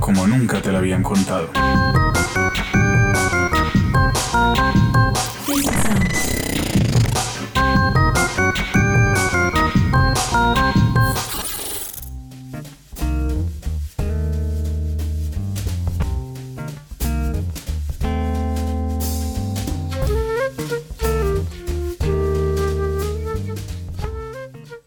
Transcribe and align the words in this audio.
Como 0.00 0.26
nunca 0.26 0.60
te 0.60 0.72
la 0.72 0.78
habían 0.78 1.02
contado. 1.02 1.50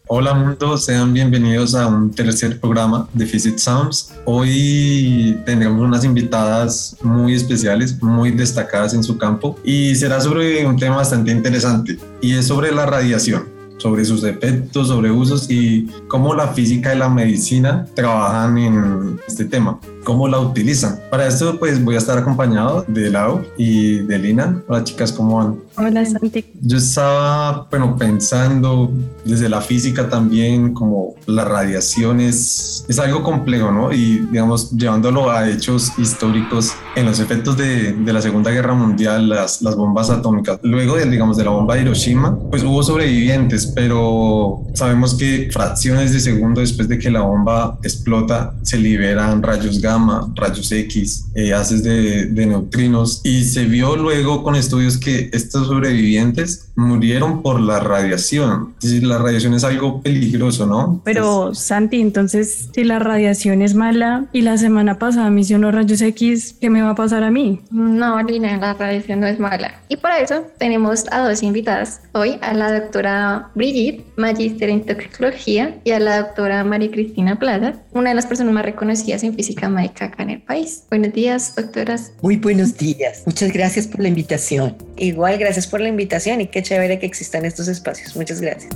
Hola 0.06 0.34
mundo, 0.34 0.76
sean 0.76 1.14
bienvenidos 1.14 1.74
a 1.74 1.86
un 1.86 2.10
tercer 2.10 2.60
programa 2.60 3.08
de 3.14 3.24
Physics 3.24 3.62
Sounds. 3.62 4.12
Hoy 4.26 5.40
tendremos 5.46 5.80
unas 5.80 6.04
invitadas 6.04 6.94
muy 7.00 7.32
especiales, 7.32 8.02
muy 8.02 8.30
destacadas 8.30 8.92
en 8.92 9.02
su 9.02 9.16
campo 9.16 9.58
y 9.64 9.94
será 9.94 10.20
sobre 10.20 10.66
un 10.66 10.76
tema 10.76 10.96
bastante 10.96 11.30
interesante 11.30 11.98
y 12.20 12.34
es 12.34 12.46
sobre 12.46 12.70
la 12.70 12.84
radiación, 12.84 13.48
sobre 13.78 14.04
sus 14.04 14.24
efectos, 14.24 14.88
sobre 14.88 15.10
usos 15.10 15.50
y 15.50 15.86
cómo 16.06 16.34
la 16.34 16.48
física 16.48 16.94
y 16.94 16.98
la 16.98 17.08
medicina 17.08 17.86
trabajan 17.94 18.58
en 18.58 19.20
este 19.26 19.46
tema, 19.46 19.80
cómo 20.04 20.28
la 20.28 20.38
utilizan. 20.38 21.00
Para 21.10 21.26
esto 21.26 21.58
pues 21.58 21.82
voy 21.82 21.96
a 21.96 21.98
estar 21.98 22.18
acompañado 22.18 22.84
de 22.86 23.10
Lau 23.10 23.42
y 23.56 23.98
de 24.00 24.18
Lina. 24.18 24.62
Hola 24.68 24.84
chicas, 24.84 25.12
¿cómo 25.12 25.38
van? 25.38 25.56
Hola 25.76 26.04
Santi. 26.04 26.44
Yo 26.60 26.78
estaba, 26.78 27.66
bueno, 27.68 27.96
pensando 27.96 28.92
desde 29.24 29.48
la 29.48 29.60
física 29.60 30.08
también, 30.08 30.72
como 30.72 31.14
la 31.26 31.44
radiación 31.44 32.20
es, 32.20 32.84
es 32.88 32.98
algo 32.98 33.22
complejo, 33.22 33.72
¿no? 33.72 33.92
Y, 33.92 34.20
digamos, 34.30 34.70
llevándolo 34.70 35.30
a 35.30 35.48
hechos 35.48 35.92
históricos, 35.98 36.74
en 36.94 37.06
los 37.06 37.18
efectos 37.18 37.56
de, 37.56 37.92
de 37.92 38.12
la 38.12 38.22
Segunda 38.22 38.50
Guerra 38.50 38.74
Mundial, 38.74 39.28
las, 39.28 39.62
las 39.62 39.74
bombas 39.74 40.10
atómicas, 40.10 40.60
luego, 40.62 40.96
de, 40.96 41.06
digamos, 41.10 41.36
de 41.36 41.44
la 41.44 41.50
bomba 41.50 41.74
de 41.74 41.82
Hiroshima, 41.82 42.38
pues 42.50 42.62
hubo 42.62 42.82
sobrevivientes, 42.82 43.66
pero 43.66 44.62
sabemos 44.74 45.14
que 45.14 45.48
fracciones 45.50 46.12
de 46.12 46.20
segundo 46.20 46.60
después 46.60 46.88
de 46.88 46.98
que 46.98 47.10
la 47.10 47.22
bomba 47.22 47.78
explota, 47.82 48.54
se 48.62 48.78
liberan 48.78 49.42
rayos 49.42 49.80
gamma, 49.80 49.93
rayos 50.34 50.70
X, 50.72 51.26
eh, 51.34 51.52
haces 51.52 51.82
de, 51.82 52.26
de 52.26 52.46
neutrinos, 52.46 53.20
y 53.24 53.44
se 53.44 53.64
vio 53.64 53.96
luego 53.96 54.42
con 54.42 54.56
estudios 54.56 54.98
que 54.98 55.30
estos 55.32 55.66
sobrevivientes 55.66 56.68
murieron 56.76 57.42
por 57.42 57.60
la 57.60 57.80
radiación. 57.80 58.74
Es 58.82 58.90
decir, 58.90 59.06
la 59.06 59.18
radiación 59.18 59.54
es 59.54 59.64
algo 59.64 60.00
peligroso, 60.00 60.66
¿no? 60.66 61.00
Pero 61.04 61.54
Santi, 61.54 62.00
entonces, 62.00 62.68
si 62.74 62.84
la 62.84 62.98
radiación 62.98 63.62
es 63.62 63.74
mala 63.74 64.26
y 64.32 64.42
la 64.42 64.58
semana 64.58 64.98
pasada 64.98 65.30
me 65.30 65.42
hicieron 65.42 65.62
los 65.62 65.74
rayos 65.74 66.00
X, 66.00 66.56
¿qué 66.60 66.70
me 66.70 66.82
va 66.82 66.90
a 66.90 66.94
pasar 66.94 67.22
a 67.22 67.30
mí? 67.30 67.60
No, 67.70 68.22
Lina, 68.22 68.56
la 68.58 68.74
radiación 68.74 69.20
no 69.20 69.26
es 69.26 69.38
mala. 69.38 69.80
Y 69.88 69.96
para 69.96 70.18
eso 70.18 70.46
tenemos 70.58 71.04
a 71.10 71.28
dos 71.28 71.42
invitadas 71.42 72.00
hoy, 72.12 72.38
a 72.42 72.54
la 72.54 72.80
doctora 72.80 73.50
Brigitte, 73.54 74.04
magíster 74.16 74.70
en 74.70 74.84
toxicología, 74.84 75.78
y 75.84 75.92
a 75.92 76.00
la 76.00 76.22
doctora 76.22 76.64
María 76.64 76.90
Cristina 76.90 77.38
Plaza, 77.38 77.74
una 77.92 78.10
de 78.10 78.16
las 78.16 78.26
personas 78.26 78.52
más 78.52 78.64
reconocidas 78.64 79.22
en 79.22 79.34
física 79.34 79.68
médica 79.68 80.06
acá 80.06 80.22
en 80.22 80.30
el 80.30 80.42
país. 80.42 80.84
Buenos 80.90 81.12
días, 81.12 81.54
doctoras. 81.54 82.12
Muy 82.22 82.36
buenos 82.36 82.76
días. 82.76 83.22
Muchas 83.26 83.52
gracias 83.52 83.86
por 83.86 84.00
la 84.00 84.08
invitación. 84.08 84.76
Igual, 84.96 85.38
gracias 85.38 85.66
por 85.66 85.80
la 85.80 85.88
invitación 85.88 86.40
y 86.40 86.46
qué 86.46 86.63
chévere 86.64 86.98
que 86.98 87.06
existan 87.06 87.44
estos 87.44 87.68
espacios. 87.68 88.16
Muchas 88.16 88.40
gracias. 88.40 88.74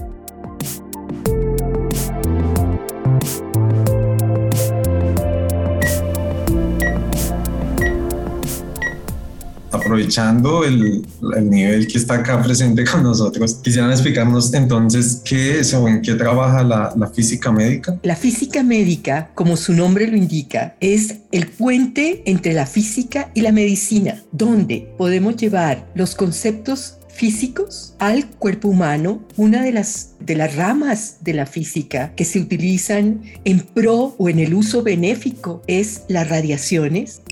Aprovechando 9.71 10.65
el, 10.65 11.07
el, 11.37 11.51
nivel 11.51 11.87
que 11.87 11.99
está 11.99 12.15
acá 12.15 12.43
presente 12.43 12.85
con 12.85 13.03
nosotros, 13.03 13.55
quisieran 13.63 13.91
explicarnos 13.91 14.53
entonces 14.53 15.23
qué 15.25 15.61
es 15.61 15.73
o 15.73 15.89
en 15.89 16.03
qué 16.03 16.15
trabaja 16.15 16.63
la, 16.63 16.93
la 16.97 17.07
física 17.09 17.51
médica. 17.53 17.99
La 18.03 18.17
física 18.17 18.63
médica, 18.63 19.31
como 19.35 19.57
su 19.57 19.73
nombre 19.73 20.07
lo 20.07 20.17
indica, 20.17 20.75
es 20.81 21.17
el 21.33 21.47
puente 21.49 22.23
entre 22.27 22.53
la 22.53 22.67
física 22.67 23.31
y 23.35 23.41
la 23.41 23.53
medicina, 23.53 24.23
donde 24.33 24.93
podemos 24.99 25.37
llevar 25.37 25.87
los 25.95 26.15
conceptos 26.15 26.98
físicos 27.19 27.95
al 27.99 28.31
cuerpo 28.31 28.69
humano, 28.69 29.21
una 29.37 29.61
de 29.65 29.73
las, 29.73 30.15
de 30.21 30.37
las 30.37 30.55
ramas 30.55 31.17
de 31.21 31.35
la 31.35 31.47
física 31.47 32.13
que 32.15 32.25
se 32.25 32.39
utilizan 32.39 33.23
en 33.45 33.59
pro 33.59 34.15
o 34.19 34.29
en 34.29 34.39
el 34.39 34.55
uso 34.55 34.85
benéfico 34.85 35.63
es 35.67 36.05
las 36.07 36.29
radiaciones. 36.29 37.23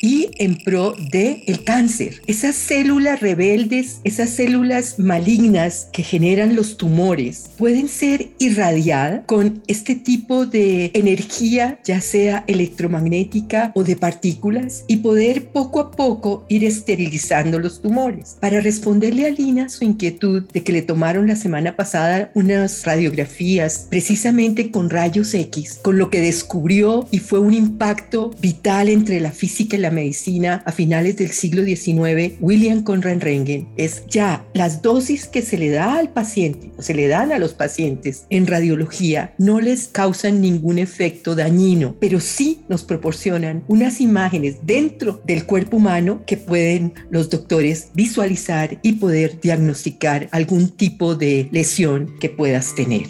Y 0.00 0.30
en 0.38 0.56
pro 0.56 0.94
de 1.10 1.42
el 1.46 1.64
cáncer. 1.64 2.22
Esas 2.26 2.56
células 2.56 3.20
rebeldes, 3.20 4.00
esas 4.04 4.30
células 4.30 4.98
malignas 4.98 5.88
que 5.92 6.02
generan 6.02 6.56
los 6.56 6.76
tumores, 6.76 7.50
pueden 7.56 7.88
ser 7.88 8.30
irradiadas 8.38 9.22
con 9.26 9.62
este 9.66 9.94
tipo 9.94 10.46
de 10.46 10.90
energía, 10.94 11.80
ya 11.84 12.00
sea 12.00 12.44
electromagnética 12.46 13.72
o 13.74 13.84
de 13.84 13.96
partículas, 13.96 14.84
y 14.86 14.98
poder 14.98 15.46
poco 15.48 15.80
a 15.80 15.90
poco 15.90 16.44
ir 16.48 16.64
esterilizando 16.64 17.58
los 17.58 17.82
tumores. 17.82 18.36
Para 18.40 18.60
responderle 18.60 19.26
a 19.26 19.30
Lina 19.30 19.68
su 19.68 19.84
inquietud 19.84 20.44
de 20.52 20.62
que 20.62 20.72
le 20.72 20.82
tomaron 20.82 21.26
la 21.26 21.36
semana 21.36 21.76
pasada 21.76 22.30
unas 22.34 22.84
radiografías 22.84 23.86
precisamente 23.88 24.70
con 24.70 24.90
rayos 24.90 25.34
X, 25.34 25.80
con 25.82 25.98
lo 25.98 26.10
que 26.10 26.20
descubrió 26.20 27.06
y 27.10 27.18
fue 27.18 27.40
un 27.40 27.54
impacto 27.54 28.30
vital 28.40 28.88
entre 28.88 29.20
la 29.20 29.32
física 29.32 29.76
y 29.76 29.80
la 29.80 29.87
medicina 29.90 30.62
a 30.66 30.72
finales 30.72 31.16
del 31.16 31.30
siglo 31.30 31.64
XIX, 31.64 32.34
William 32.40 32.82
Conrad 32.82 33.20
Röntgen, 33.20 33.68
es 33.76 34.04
ya 34.06 34.44
las 34.54 34.82
dosis 34.82 35.26
que 35.26 35.42
se 35.42 35.58
le 35.58 35.70
da 35.70 35.98
al 35.98 36.10
paciente, 36.10 36.70
o 36.76 36.82
se 36.82 36.94
le 36.94 37.08
dan 37.08 37.32
a 37.32 37.38
los 37.38 37.54
pacientes 37.54 38.24
en 38.30 38.46
radiología, 38.46 39.34
no 39.38 39.60
les 39.60 39.88
causan 39.88 40.40
ningún 40.40 40.78
efecto 40.78 41.34
dañino, 41.34 41.96
pero 42.00 42.20
sí 42.20 42.60
nos 42.68 42.84
proporcionan 42.84 43.64
unas 43.68 44.00
imágenes 44.00 44.58
dentro 44.62 45.20
del 45.24 45.44
cuerpo 45.44 45.76
humano 45.76 46.22
que 46.26 46.36
pueden 46.36 46.94
los 47.10 47.30
doctores 47.30 47.90
visualizar 47.94 48.78
y 48.82 48.92
poder 48.94 49.40
diagnosticar 49.40 50.28
algún 50.32 50.70
tipo 50.70 51.14
de 51.14 51.48
lesión 51.52 52.14
que 52.20 52.28
puedas 52.28 52.74
tener. 52.74 53.06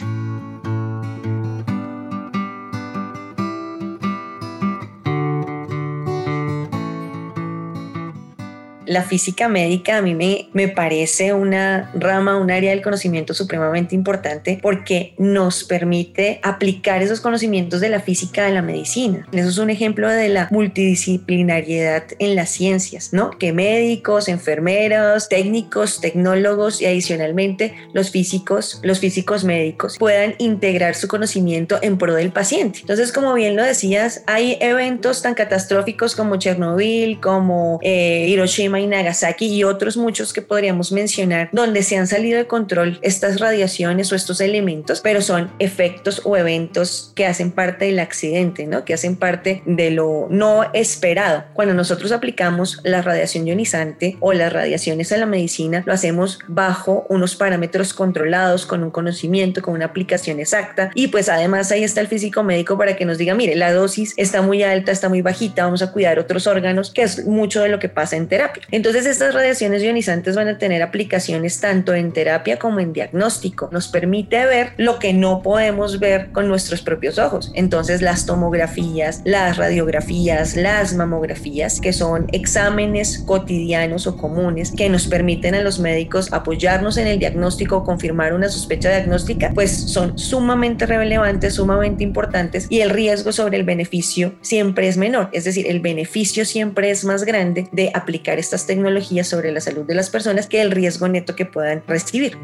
La 8.88 9.02
física 9.02 9.48
médica 9.48 9.98
a 9.98 10.02
mí 10.02 10.14
me, 10.14 10.48
me 10.52 10.68
parece 10.68 11.32
una 11.32 11.90
rama, 11.94 12.36
un 12.36 12.50
área 12.50 12.70
del 12.70 12.82
conocimiento 12.82 13.34
supremamente 13.34 13.94
importante 13.94 14.58
porque 14.62 15.14
nos 15.18 15.64
permite 15.64 16.40
aplicar 16.42 17.02
esos 17.02 17.20
conocimientos 17.20 17.80
de 17.80 17.90
la 17.90 18.00
física 18.00 18.46
a 18.46 18.50
la 18.50 18.62
medicina. 18.62 19.28
Eso 19.32 19.48
es 19.48 19.58
un 19.58 19.70
ejemplo 19.70 20.08
de 20.08 20.28
la 20.28 20.48
multidisciplinariedad 20.50 22.04
en 22.18 22.34
las 22.34 22.50
ciencias, 22.50 23.12
¿no? 23.12 23.30
Que 23.30 23.52
médicos, 23.52 24.28
enfermeros, 24.28 25.28
técnicos, 25.28 26.00
tecnólogos 26.00 26.80
y 26.80 26.86
adicionalmente 26.86 27.74
los 27.92 28.10
físicos, 28.10 28.80
los 28.82 29.00
físicos 29.00 29.44
médicos 29.44 29.98
puedan 29.98 30.34
integrar 30.38 30.94
su 30.94 31.08
conocimiento 31.08 31.78
en 31.82 31.98
pro 31.98 32.14
del 32.14 32.32
paciente. 32.32 32.80
Entonces, 32.80 33.12
como 33.12 33.34
bien 33.34 33.54
lo 33.54 33.62
decías, 33.62 34.22
hay 34.26 34.56
eventos 34.60 35.22
tan 35.22 35.34
catastróficos 35.34 36.16
como 36.16 36.36
Chernobyl, 36.36 37.20
como 37.20 37.78
eh, 37.82 38.26
Hiroshima 38.28 38.77
Hiroshima 38.78 38.80
y 38.80 38.86
Nagasaki 38.86 39.46
y 39.46 39.64
otros 39.64 39.96
muchos 39.96 40.32
que 40.32 40.42
podríamos 40.42 40.92
mencionar, 40.92 41.48
donde 41.52 41.82
se 41.82 41.96
han 41.96 42.06
salido 42.06 42.38
de 42.38 42.46
control 42.46 42.98
estas 43.02 43.40
radiaciones 43.40 44.12
o 44.12 44.14
estos 44.14 44.40
elementos, 44.40 45.00
pero 45.00 45.22
son 45.22 45.50
efectos 45.58 46.22
o 46.24 46.36
eventos 46.36 47.12
que 47.14 47.26
hacen 47.26 47.50
parte 47.50 47.86
del 47.86 47.98
accidente, 47.98 48.66
¿no? 48.66 48.84
Que 48.84 48.94
hacen 48.94 49.16
parte 49.16 49.62
de 49.66 49.90
lo 49.90 50.26
no 50.30 50.70
esperado. 50.72 51.44
Cuando 51.54 51.74
nosotros 51.74 52.12
aplicamos 52.12 52.80
la 52.84 53.02
radiación 53.02 53.46
ionizante 53.46 54.16
o 54.20 54.32
las 54.32 54.52
radiaciones 54.52 55.12
a 55.12 55.16
la 55.16 55.26
medicina, 55.26 55.82
lo 55.86 55.92
hacemos 55.92 56.38
bajo 56.48 57.06
unos 57.08 57.36
parámetros 57.36 57.94
controlados, 57.94 58.66
con 58.66 58.82
un 58.82 58.90
conocimiento, 58.90 59.62
con 59.62 59.74
una 59.74 59.86
aplicación 59.86 60.40
exacta. 60.40 60.90
Y 60.94 61.08
pues 61.08 61.28
además 61.28 61.70
ahí 61.72 61.84
está 61.84 62.00
el 62.00 62.08
físico 62.08 62.42
médico 62.42 62.76
para 62.76 62.96
que 62.96 63.04
nos 63.04 63.18
diga, 63.18 63.34
mire, 63.34 63.54
la 63.56 63.72
dosis 63.72 64.14
está 64.16 64.42
muy 64.42 64.62
alta, 64.62 64.92
está 64.92 65.08
muy 65.08 65.22
bajita, 65.22 65.64
vamos 65.64 65.82
a 65.82 65.92
cuidar 65.92 66.18
otros 66.18 66.46
órganos, 66.46 66.90
que 66.90 67.02
es 67.02 67.26
mucho 67.26 67.62
de 67.62 67.68
lo 67.68 67.78
que 67.78 67.88
pasa 67.88 68.16
en 68.16 68.28
terapia. 68.28 68.62
Entonces 68.70 69.06
estas 69.06 69.34
radiaciones 69.34 69.82
ionizantes 69.82 70.36
van 70.36 70.48
a 70.48 70.58
tener 70.58 70.82
aplicaciones 70.82 71.60
tanto 71.60 71.94
en 71.94 72.12
terapia 72.12 72.58
como 72.58 72.80
en 72.80 72.92
diagnóstico. 72.92 73.70
Nos 73.72 73.88
permite 73.88 74.44
ver 74.44 74.72
lo 74.76 74.98
que 74.98 75.14
no 75.14 75.42
podemos 75.42 75.98
ver 76.00 76.32
con 76.32 76.48
nuestros 76.48 76.82
propios 76.82 77.18
ojos. 77.18 77.50
Entonces 77.54 78.02
las 78.02 78.26
tomografías, 78.26 79.22
las 79.24 79.56
radiografías, 79.56 80.54
las 80.54 80.94
mamografías, 80.94 81.80
que 81.80 81.94
son 81.94 82.26
exámenes 82.32 83.20
cotidianos 83.26 84.06
o 84.06 84.16
comunes 84.16 84.72
que 84.76 84.90
nos 84.90 85.06
permiten 85.06 85.54
a 85.54 85.62
los 85.62 85.78
médicos 85.78 86.32
apoyarnos 86.32 86.98
en 86.98 87.06
el 87.06 87.18
diagnóstico 87.18 87.78
o 87.78 87.84
confirmar 87.84 88.34
una 88.34 88.50
sospecha 88.50 88.90
diagnóstica, 88.90 89.50
pues 89.54 89.70
son 89.70 90.18
sumamente 90.18 90.84
relevantes, 90.84 91.54
sumamente 91.54 92.04
importantes 92.04 92.66
y 92.68 92.80
el 92.80 92.90
riesgo 92.90 93.32
sobre 93.32 93.56
el 93.56 93.64
beneficio 93.64 94.34
siempre 94.42 94.88
es 94.88 94.98
menor. 94.98 95.30
Es 95.32 95.44
decir, 95.44 95.66
el 95.68 95.80
beneficio 95.80 96.44
siempre 96.44 96.90
es 96.90 97.04
más 97.04 97.24
grande 97.24 97.68
de 97.72 97.90
aplicar 97.94 98.38
estas 98.38 98.57
tecnologías 98.66 99.28
sobre 99.28 99.52
la 99.52 99.60
salud 99.60 99.84
de 99.84 99.94
las 99.94 100.10
personas 100.10 100.46
que 100.46 100.60
el 100.60 100.70
riesgo 100.70 101.08
neto 101.08 101.36
que 101.36 101.46
puedan 101.46 101.82
recibir. 101.86 102.36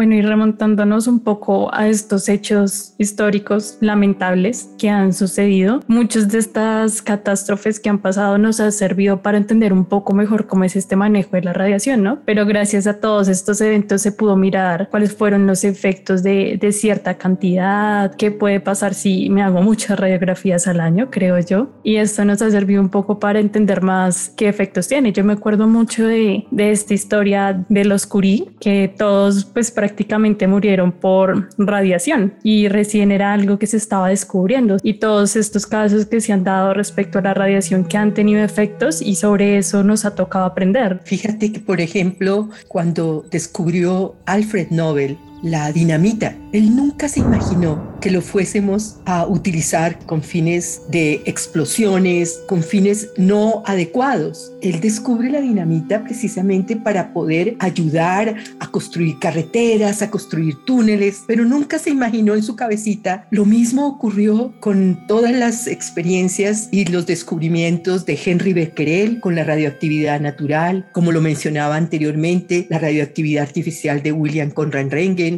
Bueno, 0.00 0.14
y 0.14 0.22
remontándonos 0.22 1.06
un 1.08 1.20
poco 1.20 1.68
a 1.74 1.86
estos 1.86 2.30
hechos 2.30 2.94
históricos 2.96 3.76
lamentables 3.82 4.70
que 4.78 4.88
han 4.88 5.12
sucedido, 5.12 5.82
muchas 5.88 6.30
de 6.30 6.38
estas 6.38 7.02
catástrofes 7.02 7.78
que 7.78 7.90
han 7.90 7.98
pasado 7.98 8.38
nos 8.38 8.60
han 8.60 8.72
servido 8.72 9.20
para 9.20 9.36
entender 9.36 9.74
un 9.74 9.84
poco 9.84 10.14
mejor 10.14 10.46
cómo 10.46 10.64
es 10.64 10.74
este 10.74 10.96
manejo 10.96 11.32
de 11.32 11.42
la 11.42 11.52
radiación, 11.52 12.02
¿no? 12.02 12.20
Pero 12.24 12.46
gracias 12.46 12.86
a 12.86 12.98
todos 12.98 13.28
estos 13.28 13.60
eventos 13.60 14.00
se 14.00 14.10
pudo 14.10 14.36
mirar 14.36 14.88
cuáles 14.90 15.14
fueron 15.14 15.46
los 15.46 15.64
efectos 15.64 16.22
de, 16.22 16.56
de 16.58 16.72
cierta 16.72 17.18
cantidad, 17.18 18.14
qué 18.14 18.30
puede 18.30 18.58
pasar 18.58 18.94
si 18.94 19.28
me 19.28 19.42
hago 19.42 19.60
muchas 19.60 20.00
radiografías 20.00 20.66
al 20.66 20.80
año, 20.80 21.10
creo 21.10 21.38
yo. 21.40 21.72
Y 21.82 21.96
esto 21.96 22.24
nos 22.24 22.40
ha 22.40 22.50
servido 22.50 22.80
un 22.80 22.88
poco 22.88 23.18
para 23.18 23.38
entender 23.38 23.82
más 23.82 24.32
qué 24.34 24.48
efectos 24.48 24.88
tiene. 24.88 25.12
Yo 25.12 25.24
me 25.24 25.34
acuerdo 25.34 25.68
mucho 25.68 26.06
de, 26.06 26.46
de 26.50 26.70
esta 26.70 26.94
historia 26.94 27.66
de 27.68 27.84
los 27.84 28.06
Curie, 28.06 28.46
que 28.60 28.90
todos 28.96 29.44
pues 29.44 29.70
prácticamente 29.70 29.89
murieron 30.46 30.92
por 30.92 31.48
radiación 31.58 32.34
y 32.42 32.68
recién 32.68 33.12
era 33.12 33.32
algo 33.32 33.58
que 33.58 33.66
se 33.66 33.76
estaba 33.76 34.08
descubriendo 34.08 34.76
y 34.82 34.94
todos 34.94 35.36
estos 35.36 35.66
casos 35.66 36.06
que 36.06 36.20
se 36.20 36.32
han 36.32 36.44
dado 36.44 36.74
respecto 36.74 37.18
a 37.18 37.22
la 37.22 37.34
radiación 37.34 37.84
que 37.84 37.96
han 37.96 38.14
tenido 38.14 38.42
efectos 38.42 39.00
y 39.02 39.14
sobre 39.14 39.58
eso 39.58 39.82
nos 39.84 40.04
ha 40.04 40.14
tocado 40.14 40.44
aprender. 40.44 41.00
Fíjate 41.04 41.52
que, 41.52 41.60
por 41.60 41.80
ejemplo, 41.80 42.50
cuando 42.68 43.24
descubrió 43.30 44.14
Alfred 44.26 44.70
Nobel 44.70 45.18
la 45.42 45.72
dinamita. 45.72 46.34
Él 46.52 46.74
nunca 46.74 47.08
se 47.08 47.20
imaginó 47.20 47.90
que 48.00 48.10
lo 48.10 48.22
fuésemos 48.22 48.96
a 49.04 49.26
utilizar 49.26 49.98
con 50.06 50.22
fines 50.22 50.82
de 50.90 51.22
explosiones, 51.26 52.40
con 52.48 52.62
fines 52.62 53.08
no 53.16 53.62
adecuados. 53.66 54.52
Él 54.62 54.80
descubre 54.80 55.30
la 55.30 55.40
dinamita 55.40 56.02
precisamente 56.02 56.76
para 56.76 57.12
poder 57.12 57.56
ayudar 57.60 58.34
a 58.58 58.70
construir 58.70 59.18
carreteras, 59.20 60.02
a 60.02 60.10
construir 60.10 60.56
túneles, 60.64 61.22
pero 61.26 61.44
nunca 61.44 61.78
se 61.78 61.90
imaginó 61.90 62.34
en 62.34 62.42
su 62.42 62.56
cabecita. 62.56 63.26
Lo 63.30 63.44
mismo 63.44 63.86
ocurrió 63.86 64.52
con 64.60 65.06
todas 65.06 65.32
las 65.32 65.66
experiencias 65.66 66.68
y 66.72 66.86
los 66.86 67.06
descubrimientos 67.06 68.06
de 68.06 68.18
Henry 68.24 68.52
Becquerel 68.52 69.20
con 69.20 69.34
la 69.34 69.44
radioactividad 69.44 70.20
natural, 70.20 70.88
como 70.92 71.12
lo 71.12 71.20
mencionaba 71.20 71.76
anteriormente, 71.76 72.66
la 72.70 72.78
radioactividad 72.78 73.44
artificial 73.44 74.02
de 74.02 74.12
William 74.12 74.50
Conrad 74.50 74.80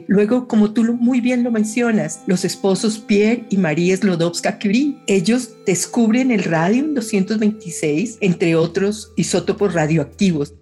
Luego, 0.07 0.49
como 0.49 0.73
tú 0.73 0.85
muy 0.95 1.21
bien 1.21 1.43
lo 1.43 1.51
mencionas, 1.51 2.21
los 2.27 2.45
esposos 2.45 2.99
Pierre 2.99 3.45
y 3.51 3.57
Marie 3.57 3.97
Slodowska-Curie, 3.97 5.03
ellos 5.07 5.51
descubren 5.67 6.31
el 6.31 6.45
radium 6.45 6.95
226, 6.95 8.19
entre 8.21 8.57
otros 8.57 9.13
isótopos 9.17 9.75
radioactivos. 9.75 10.55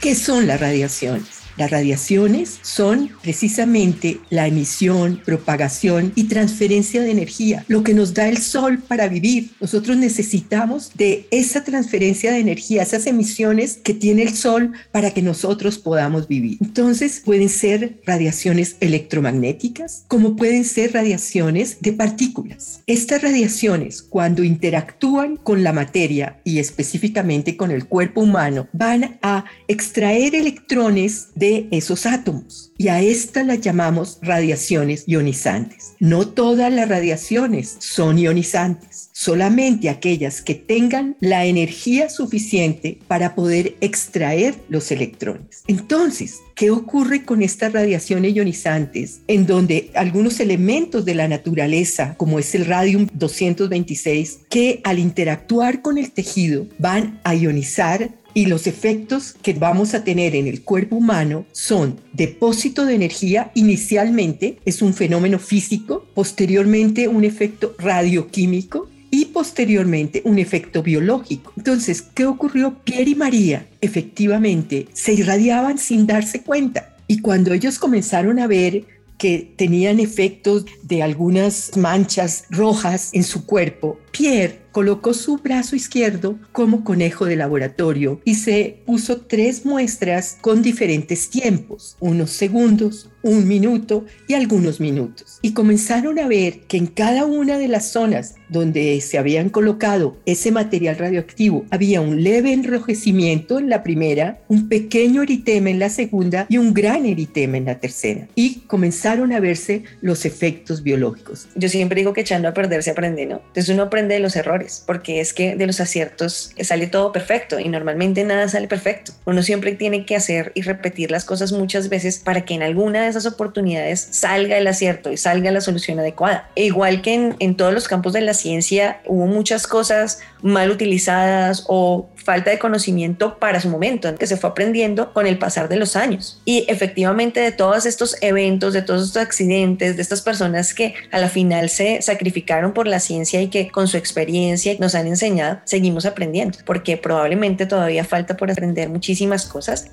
¿Qué 0.00 0.14
son 0.14 0.46
las 0.46 0.58
radiaciones? 0.58 1.39
Las 1.60 1.72
radiaciones 1.72 2.58
son 2.62 3.10
precisamente 3.20 4.18
la 4.30 4.46
emisión, 4.46 5.20
propagación 5.22 6.10
y 6.14 6.24
transferencia 6.24 7.02
de 7.02 7.10
energía, 7.10 7.66
lo 7.68 7.82
que 7.82 7.92
nos 7.92 8.14
da 8.14 8.30
el 8.30 8.38
sol 8.38 8.78
para 8.78 9.08
vivir. 9.08 9.50
Nosotros 9.60 9.98
necesitamos 9.98 10.92
de 10.94 11.26
esa 11.30 11.62
transferencia 11.62 12.32
de 12.32 12.38
energía, 12.38 12.82
esas 12.82 13.06
emisiones 13.06 13.76
que 13.76 13.92
tiene 13.92 14.22
el 14.22 14.34
sol 14.34 14.72
para 14.90 15.10
que 15.10 15.20
nosotros 15.20 15.76
podamos 15.76 16.28
vivir. 16.28 16.56
Entonces 16.62 17.20
pueden 17.22 17.50
ser 17.50 18.00
radiaciones 18.06 18.76
electromagnéticas, 18.80 20.04
como 20.08 20.36
pueden 20.36 20.64
ser 20.64 20.94
radiaciones 20.94 21.76
de 21.82 21.92
partículas. 21.92 22.80
Estas 22.86 23.20
radiaciones, 23.20 24.00
cuando 24.00 24.44
interactúan 24.44 25.36
con 25.36 25.62
la 25.62 25.74
materia 25.74 26.40
y 26.42 26.58
específicamente 26.58 27.58
con 27.58 27.70
el 27.70 27.84
cuerpo 27.84 28.22
humano, 28.22 28.66
van 28.72 29.18
a 29.20 29.44
extraer 29.68 30.34
electrones 30.34 31.28
de 31.34 31.49
esos 31.70 32.06
átomos 32.06 32.72
y 32.78 32.88
a 32.88 33.00
estas 33.00 33.46
las 33.46 33.60
llamamos 33.60 34.18
radiaciones 34.22 35.04
ionizantes. 35.06 35.94
No 36.00 36.26
todas 36.26 36.72
las 36.72 36.88
radiaciones 36.88 37.76
son 37.78 38.18
ionizantes, 38.18 39.10
solamente 39.12 39.90
aquellas 39.90 40.40
que 40.40 40.54
tengan 40.54 41.16
la 41.20 41.44
energía 41.44 42.08
suficiente 42.08 42.98
para 43.06 43.34
poder 43.34 43.76
extraer 43.80 44.54
los 44.68 44.90
electrones. 44.90 45.62
Entonces, 45.66 46.40
¿qué 46.54 46.70
ocurre 46.70 47.24
con 47.24 47.42
estas 47.42 47.72
radiaciones 47.72 48.34
ionizantes 48.34 49.20
en 49.26 49.46
donde 49.46 49.90
algunos 49.94 50.40
elementos 50.40 51.04
de 51.04 51.14
la 51.14 51.28
naturaleza, 51.28 52.14
como 52.16 52.38
es 52.38 52.54
el 52.54 52.66
radium 52.66 53.08
226, 53.12 54.40
que 54.48 54.80
al 54.84 54.98
interactuar 54.98 55.82
con 55.82 55.98
el 55.98 56.12
tejido 56.12 56.66
van 56.78 57.20
a 57.24 57.34
ionizar 57.34 58.10
y 58.34 58.46
los 58.46 58.66
efectos 58.66 59.34
que 59.42 59.54
vamos 59.54 59.94
a 59.94 60.04
tener 60.04 60.34
en 60.34 60.46
el 60.46 60.62
cuerpo 60.62 60.96
humano 60.96 61.46
son 61.52 62.00
depósito 62.12 62.84
de 62.86 62.94
energía, 62.94 63.50
inicialmente 63.54 64.58
es 64.64 64.82
un 64.82 64.94
fenómeno 64.94 65.38
físico, 65.38 66.06
posteriormente 66.14 67.08
un 67.08 67.24
efecto 67.24 67.74
radioquímico 67.78 68.88
y 69.10 69.26
posteriormente 69.26 70.22
un 70.24 70.38
efecto 70.38 70.82
biológico. 70.82 71.52
Entonces, 71.56 72.02
¿qué 72.02 72.26
ocurrió? 72.26 72.78
Pierre 72.84 73.10
y 73.10 73.14
María 73.14 73.66
efectivamente 73.80 74.86
se 74.92 75.14
irradiaban 75.14 75.78
sin 75.78 76.06
darse 76.06 76.42
cuenta. 76.42 76.96
Y 77.06 77.20
cuando 77.20 77.52
ellos 77.52 77.78
comenzaron 77.78 78.38
a 78.38 78.46
ver 78.46 78.84
que 79.18 79.52
tenían 79.56 80.00
efectos 80.00 80.64
de 80.82 81.02
algunas 81.02 81.76
manchas 81.76 82.44
rojas 82.48 83.10
en 83.12 83.24
su 83.24 83.44
cuerpo, 83.44 83.98
Pierre 84.12 84.60
colocó 84.72 85.14
su 85.14 85.38
brazo 85.38 85.76
izquierdo 85.76 86.38
como 86.52 86.84
conejo 86.84 87.26
de 87.26 87.36
laboratorio 87.36 88.20
y 88.24 88.36
se 88.36 88.82
puso 88.86 89.22
tres 89.22 89.64
muestras 89.64 90.38
con 90.40 90.62
diferentes 90.62 91.30
tiempos, 91.30 91.96
unos 92.00 92.30
segundos, 92.30 93.10
un 93.22 93.46
minuto 93.46 94.06
y 94.26 94.34
algunos 94.34 94.80
minutos. 94.80 95.38
Y 95.42 95.52
comenzaron 95.52 96.18
a 96.18 96.26
ver 96.26 96.60
que 96.60 96.76
en 96.76 96.86
cada 96.86 97.26
una 97.26 97.58
de 97.58 97.68
las 97.68 97.90
zonas 97.90 98.34
donde 98.48 99.00
se 99.00 99.18
habían 99.18 99.48
colocado 99.48 100.16
ese 100.26 100.50
material 100.50 100.96
radioactivo 100.98 101.64
había 101.70 102.00
un 102.00 102.22
leve 102.22 102.52
enrojecimiento 102.52 103.58
en 103.58 103.68
la 103.68 103.82
primera, 103.82 104.40
un 104.48 104.68
pequeño 104.68 105.22
eritema 105.22 105.70
en 105.70 105.78
la 105.78 105.90
segunda 105.90 106.46
y 106.48 106.58
un 106.58 106.74
gran 106.74 107.06
eritema 107.06 107.56
en 107.56 107.66
la 107.66 107.78
tercera. 107.78 108.28
Y 108.34 108.60
comenzaron 108.66 109.32
a 109.32 109.40
verse 109.40 109.84
los 110.00 110.24
efectos 110.24 110.82
biológicos. 110.82 111.48
Yo 111.54 111.68
siempre 111.68 112.00
digo 112.00 112.12
que 112.12 112.22
echando 112.22 112.48
a 112.48 112.54
perder 112.54 112.82
se 112.82 112.90
aprende, 112.90 113.26
¿no? 113.26 113.36
Entonces 113.48 113.68
uno 113.68 113.84
aprende 113.84 114.14
de 114.14 114.20
los 114.20 114.36
errores, 114.36 114.59
porque 114.86 115.20
es 115.20 115.32
que 115.32 115.56
de 115.56 115.66
los 115.66 115.80
aciertos 115.80 116.52
sale 116.60 116.86
todo 116.86 117.12
perfecto 117.12 117.58
y 117.58 117.68
normalmente 117.68 118.24
nada 118.24 118.48
sale 118.48 118.68
perfecto. 118.68 119.12
Uno 119.24 119.42
siempre 119.42 119.72
tiene 119.72 120.04
que 120.04 120.16
hacer 120.16 120.52
y 120.54 120.62
repetir 120.62 121.10
las 121.10 121.24
cosas 121.24 121.52
muchas 121.52 121.88
veces 121.88 122.18
para 122.18 122.44
que 122.44 122.54
en 122.54 122.62
alguna 122.62 123.02
de 123.02 123.08
esas 123.08 123.26
oportunidades 123.26 124.08
salga 124.10 124.56
el 124.58 124.66
acierto 124.66 125.12
y 125.12 125.16
salga 125.16 125.50
la 125.50 125.60
solución 125.60 125.98
adecuada. 125.98 126.48
E 126.56 126.64
igual 126.64 127.02
que 127.02 127.14
en, 127.14 127.36
en 127.38 127.56
todos 127.56 127.72
los 127.72 127.88
campos 127.88 128.12
de 128.12 128.20
la 128.20 128.34
ciencia 128.34 129.00
hubo 129.06 129.26
muchas 129.26 129.66
cosas 129.66 130.20
mal 130.42 130.70
utilizadas 130.70 131.64
o 131.68 132.08
falta 132.22 132.50
de 132.50 132.58
conocimiento 132.58 133.38
para 133.38 133.60
su 133.60 133.68
momento, 133.68 134.08
en 134.08 134.16
que 134.16 134.26
se 134.26 134.36
fue 134.36 134.50
aprendiendo 134.50 135.12
con 135.12 135.26
el 135.26 135.38
pasar 135.38 135.68
de 135.68 135.76
los 135.76 135.96
años. 135.96 136.40
Y 136.44 136.64
efectivamente 136.68 137.40
de 137.40 137.52
todos 137.52 137.86
estos 137.86 138.16
eventos, 138.20 138.72
de 138.72 138.82
todos 138.82 139.06
estos 139.06 139.22
accidentes, 139.22 139.96
de 139.96 140.02
estas 140.02 140.22
personas 140.22 140.74
que 140.74 140.94
a 141.10 141.18
la 141.18 141.28
final 141.28 141.68
se 141.70 142.02
sacrificaron 142.02 142.72
por 142.72 142.86
la 142.86 143.00
ciencia 143.00 143.40
y 143.40 143.48
que 143.48 143.68
con 143.68 143.88
su 143.88 143.96
experiencia 143.96 144.74
nos 144.78 144.94
han 144.94 145.06
enseñado, 145.06 145.60
seguimos 145.64 146.06
aprendiendo, 146.06 146.58
porque 146.64 146.96
probablemente 146.96 147.66
todavía 147.66 148.04
falta 148.04 148.36
por 148.36 148.50
aprender 148.50 148.88
muchísimas 148.88 149.46
cosas. 149.46 149.90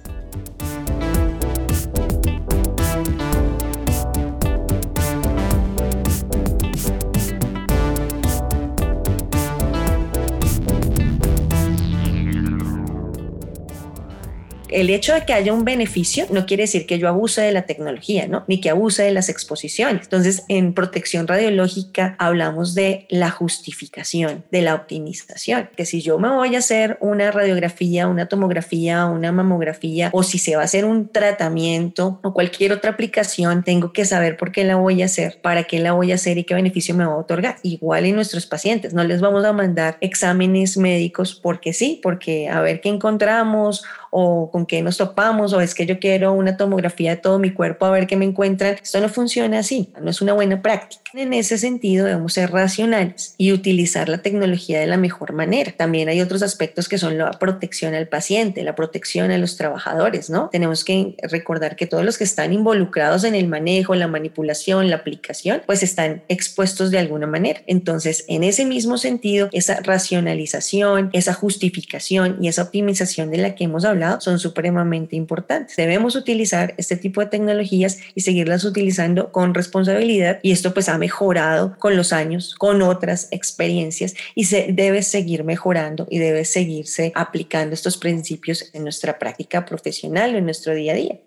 El 14.78 14.92
hecho 14.92 15.16
de 15.16 15.26
que 15.26 15.34
haya 15.34 15.54
un 15.54 15.66
beneficio 15.66 16.28
no 16.30 16.46
quiere 16.46 16.64
decir 16.64 16.86
que 16.86 17.00
yo 17.00 17.08
abuse 17.08 17.42
de 17.42 17.52
la 17.52 17.64
tecnología, 17.64 18.28
¿no? 18.28 18.46
Ni 18.48 18.62
que 18.62 18.70
abuse 18.70 19.02
de 19.02 19.12
las 19.12 19.28
exposiciones. 19.28 20.04
Entonces, 20.04 20.44
en 20.50 20.76
protección 20.76 21.28
radiológica 21.28 22.16
hablamos 22.20 22.76
de 22.76 23.08
la 23.10 23.32
justificación, 23.32 24.46
de 24.52 24.62
la 24.62 24.76
optimización, 24.76 25.72
que 25.76 25.86
si 25.86 26.04
yo 26.04 26.20
me 26.20 26.30
voy 26.30 26.56
a 26.56 26.60
hacer 26.60 27.00
una 27.02 27.32
radiografía, 27.32 28.08
una 28.08 28.28
tomografía, 28.28 29.08
una 29.08 29.32
mamografía, 29.32 30.12
o 30.14 30.22
si 30.22 30.38
se 30.38 30.56
va 30.56 30.62
a 30.62 30.66
hacer 30.66 30.86
un 30.86 31.10
tratamiento 31.10 32.20
o 32.22 32.32
cualquier 32.36 32.72
otra 32.72 32.92
aplicación, 32.92 33.64
tengo 33.64 33.92
que 33.94 34.06
saber 34.06 34.38
por 34.38 34.52
qué 34.52 34.64
la 34.64 34.76
voy 34.76 35.02
a 35.02 35.06
hacer, 35.06 35.40
para 35.42 35.64
qué 35.64 35.80
la 35.80 35.94
voy 35.94 36.12
a 36.12 36.16
hacer 36.16 36.38
y 36.38 36.44
qué 36.44 36.54
beneficio 36.54 36.94
me 36.94 37.04
va 37.04 37.14
a 37.14 37.18
otorgar. 37.18 37.56
Igual 37.64 38.06
en 38.06 38.14
nuestros 38.14 38.46
pacientes, 38.46 38.94
no 38.94 39.04
les 39.04 39.22
vamos 39.22 39.44
a 39.44 39.54
mandar 39.54 39.98
exámenes 40.02 40.78
médicos 40.78 41.34
porque 41.34 41.74
sí, 41.74 42.00
porque 42.04 42.48
a 42.48 42.62
ver 42.62 42.80
qué 42.80 42.90
encontramos 42.90 43.84
o 44.12 44.50
con 44.52 44.66
qué 44.66 44.82
nos 44.82 44.98
topamos 44.98 45.54
o 45.54 45.62
es 45.62 45.76
que 45.76 45.86
yo 45.86 46.00
quiero 46.00 46.34
una 46.34 46.58
tomografía 46.58 47.12
de 47.12 47.18
todo 47.18 47.40
mi 47.40 47.52
cuerpo 47.52 47.86
a 47.86 47.92
ver 47.92 48.08
qué 48.08 48.16
me 48.16 48.26
encuentran. 48.26 48.76
Esto 48.82 49.00
no 49.02 49.10
funciona 49.10 49.60
así, 49.60 49.92
no 50.02 50.10
es 50.10 50.22
una 50.22 50.34
buena 50.34 50.62
práctica. 50.62 51.02
En 51.14 51.34
ese 51.34 51.58
sentido 51.58 52.06
debemos 52.06 52.34
ser 52.34 52.52
racionales 52.52 53.34
y 53.38 53.52
utilizar 53.52 54.10
la 54.10 54.20
tecnología 54.20 54.80
de 54.80 54.88
la 54.88 54.98
mejor 54.98 55.34
manera. 55.34 55.72
También 55.76 56.10
hay 56.10 56.22
otros 56.22 56.44
aspectos 56.44 56.88
que 56.90 56.98
son 56.98 57.18
la 57.18 57.32
protección 57.32 57.94
al 57.94 58.08
paciente, 58.08 58.64
la 58.64 58.76
protección 58.76 59.32
a 59.32 59.38
los 59.38 59.58
trabajadores, 59.58 60.30
¿no? 60.30 60.50
Tenemos 60.52 60.84
que 60.84 61.16
recordar 61.24 61.76
que 61.76 61.88
todos 61.88 62.04
los 62.04 62.18
que 62.18 62.24
están 62.24 62.54
involucrados 62.54 63.24
en 63.24 63.36
el 63.36 63.48
manejo, 63.48 63.96
la 63.96 64.08
manipulación, 64.08 64.90
la 64.90 64.98
aplicación, 64.98 65.62
pues 65.66 65.84
están 65.84 66.24
expuestos 66.28 66.92
de 66.92 67.00
alguna 67.00 67.28
manera. 67.28 67.62
Entonces, 67.68 68.26
en 68.28 68.44
ese 68.44 68.66
mismo 68.66 68.98
sentido, 68.98 69.50
esa 69.52 69.80
racionalización, 69.82 71.10
esa 71.14 71.34
justificación 71.34 72.38
y 72.42 72.48
esa 72.48 72.64
optimización 72.64 73.32
de 73.32 73.38
la 73.38 73.56
que 73.56 73.64
hemos 73.64 73.86
hablado 73.86 73.97
son 74.20 74.40
supremamente 74.40 75.16
importantes. 75.16 75.76
Debemos 75.76 76.16
utilizar 76.16 76.74
este 76.78 76.96
tipo 76.96 77.22
de 77.22 77.28
tecnologías 77.28 78.00
y 78.16 78.22
seguirlas 78.22 78.64
utilizando 78.64 79.32
con 79.32 79.54
responsabilidad 79.54 80.40
y 80.42 80.52
esto 80.52 80.74
pues 80.74 80.90
ha 80.90 80.98
mejorado 80.98 81.76
con 81.80 81.96
los 81.96 82.14
años, 82.14 82.56
con 82.56 82.82
otras 82.82 83.28
experiencias 83.32 84.14
y 84.36 84.46
se 84.46 84.68
debe 84.70 85.04
seguir 85.04 85.44
mejorando 85.44 86.08
y 86.10 86.20
debe 86.20 86.46
seguirse 86.46 87.12
aplicando 87.16 87.74
estos 87.74 87.98
principios 87.98 88.70
en 88.74 88.84
nuestra 88.84 89.20
práctica 89.20 89.66
profesional, 89.66 90.36
en 90.36 90.46
nuestro 90.46 90.74
día 90.74 90.94
a 90.94 90.96
día. 90.96 91.20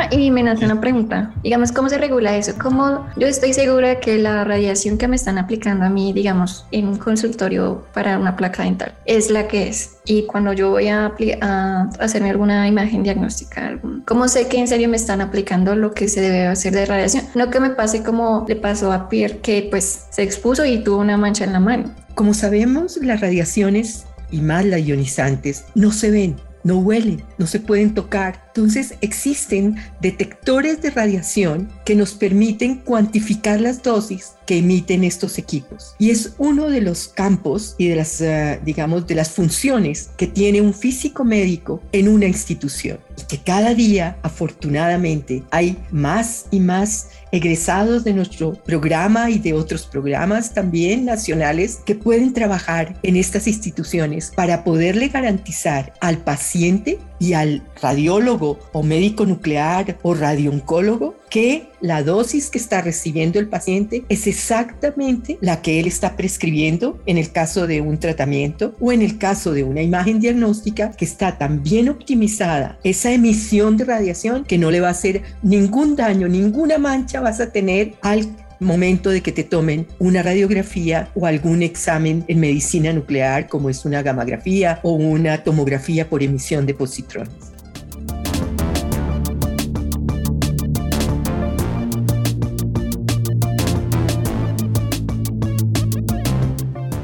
Ah, 0.00 0.08
y 0.12 0.30
me 0.30 0.44
nace 0.44 0.64
una 0.64 0.80
pregunta. 0.80 1.34
Digamos, 1.42 1.72
¿cómo 1.72 1.88
se 1.88 1.98
regula 1.98 2.36
eso? 2.36 2.52
¿Cómo 2.62 3.08
yo 3.16 3.26
estoy 3.26 3.52
segura 3.52 3.98
que 3.98 4.16
la 4.16 4.44
radiación 4.44 4.96
que 4.96 5.08
me 5.08 5.16
están 5.16 5.38
aplicando 5.38 5.84
a 5.84 5.90
mí, 5.90 6.12
digamos, 6.12 6.66
en 6.70 6.86
un 6.86 6.98
consultorio 6.98 7.84
para 7.92 8.16
una 8.16 8.36
placa 8.36 8.62
dental, 8.62 8.94
es 9.06 9.28
la 9.28 9.48
que 9.48 9.66
es? 9.66 9.96
Y 10.04 10.22
cuando 10.26 10.52
yo 10.52 10.70
voy 10.70 10.86
a, 10.86 11.12
a 11.40 11.90
hacerme 11.98 12.30
alguna 12.30 12.68
imagen 12.68 13.02
diagnóstica, 13.02 13.76
¿cómo 14.06 14.28
sé 14.28 14.46
que 14.46 14.58
en 14.58 14.68
serio 14.68 14.88
me 14.88 14.96
están 14.96 15.20
aplicando 15.20 15.74
lo 15.74 15.92
que 15.94 16.06
se 16.06 16.20
debe 16.20 16.46
hacer 16.46 16.74
de 16.74 16.86
radiación? 16.86 17.24
No 17.34 17.50
que 17.50 17.58
me 17.58 17.70
pase 17.70 18.04
como 18.04 18.46
le 18.46 18.54
pasó 18.54 18.92
a 18.92 19.08
Pierre, 19.08 19.38
que 19.38 19.66
pues 19.68 20.06
se 20.10 20.22
expuso 20.22 20.64
y 20.64 20.78
tuvo 20.78 20.98
una 20.98 21.16
mancha 21.16 21.42
en 21.42 21.52
la 21.52 21.60
mano. 21.60 21.92
Como 22.14 22.34
sabemos, 22.34 22.98
las 22.98 23.20
radiaciones 23.20 24.06
y 24.30 24.42
más 24.42 24.64
las 24.64 24.80
ionizantes 24.80 25.64
no 25.74 25.90
se 25.90 26.12
ven, 26.12 26.36
no 26.64 26.78
huelen, 26.78 27.24
no 27.38 27.46
se 27.46 27.60
pueden 27.60 27.94
tocar. 27.94 28.44
Entonces 28.48 28.94
existen 29.00 29.76
detectores 30.00 30.82
de 30.82 30.90
radiación 30.90 31.70
que 31.84 31.94
nos 31.94 32.12
permiten 32.14 32.76
cuantificar 32.76 33.60
las 33.60 33.82
dosis 33.82 34.32
que 34.46 34.58
emiten 34.58 35.04
estos 35.04 35.38
equipos. 35.38 35.94
Y 35.98 36.10
es 36.10 36.34
uno 36.38 36.68
de 36.68 36.80
los 36.80 37.08
campos 37.08 37.74
y 37.78 37.88
de 37.88 37.96
las, 37.96 38.20
uh, 38.20 38.64
digamos, 38.64 39.06
de 39.06 39.14
las 39.14 39.30
funciones 39.30 40.10
que 40.16 40.26
tiene 40.26 40.60
un 40.60 40.74
físico 40.74 41.24
médico 41.24 41.82
en 41.92 42.08
una 42.08 42.26
institución. 42.26 42.98
Y 43.16 43.24
que 43.26 43.38
cada 43.38 43.74
día, 43.74 44.16
afortunadamente, 44.22 45.42
hay 45.50 45.76
más 45.90 46.46
y 46.50 46.60
más 46.60 47.08
egresados 47.32 48.04
de 48.04 48.14
nuestro 48.14 48.54
programa 48.54 49.30
y 49.30 49.38
de 49.38 49.52
otros 49.52 49.86
programas 49.86 50.54
también 50.54 51.04
nacionales 51.04 51.80
que 51.84 51.94
pueden 51.94 52.32
trabajar 52.32 52.98
en 53.02 53.16
estas 53.16 53.46
instituciones 53.46 54.32
para 54.34 54.64
poderle 54.64 55.08
garantizar 55.08 55.92
al 56.00 56.18
paciente 56.18 56.98
y 57.18 57.32
al 57.32 57.62
radiólogo 57.82 58.58
o 58.72 58.82
médico 58.82 59.26
nuclear 59.26 59.98
o 60.02 60.14
radiooncólogo 60.14 61.16
que 61.28 61.70
la 61.80 62.02
dosis 62.02 62.50
que 62.50 62.58
está 62.58 62.80
recibiendo 62.80 63.38
el 63.38 63.48
paciente 63.48 64.04
es 64.08 64.26
exactamente 64.26 65.38
la 65.40 65.62
que 65.62 65.80
él 65.80 65.86
está 65.86 66.16
prescribiendo 66.16 66.98
en 67.06 67.18
el 67.18 67.30
caso 67.32 67.66
de 67.66 67.80
un 67.80 67.98
tratamiento 67.98 68.74
o 68.80 68.92
en 68.92 69.02
el 69.02 69.18
caso 69.18 69.52
de 69.52 69.64
una 69.64 69.82
imagen 69.82 70.20
diagnóstica 70.20 70.90
que 70.92 71.04
está 71.04 71.38
tan 71.38 71.62
bien 71.62 71.88
optimizada 71.88 72.78
esa 72.82 73.12
emisión 73.12 73.76
de 73.76 73.84
radiación 73.84 74.44
que 74.44 74.58
no 74.58 74.70
le 74.70 74.80
va 74.80 74.88
a 74.88 74.92
hacer 74.92 75.22
ningún 75.42 75.96
daño, 75.96 76.28
ninguna 76.28 76.78
mancha 76.78 77.20
vas 77.20 77.40
a 77.40 77.50
tener 77.50 77.94
al 78.02 78.26
momento 78.60 79.10
de 79.10 79.20
que 79.20 79.32
te 79.32 79.44
tomen 79.44 79.86
una 79.98 80.22
radiografía 80.22 81.10
o 81.14 81.26
algún 81.26 81.62
examen 81.62 82.24
en 82.28 82.40
medicina 82.40 82.92
nuclear 82.92 83.48
como 83.48 83.70
es 83.70 83.84
una 83.84 84.02
gamografía 84.02 84.80
o 84.82 84.92
una 84.92 85.44
tomografía 85.44 86.08
por 86.08 86.22
emisión 86.22 86.66
de 86.66 86.74
positrones. 86.74 87.57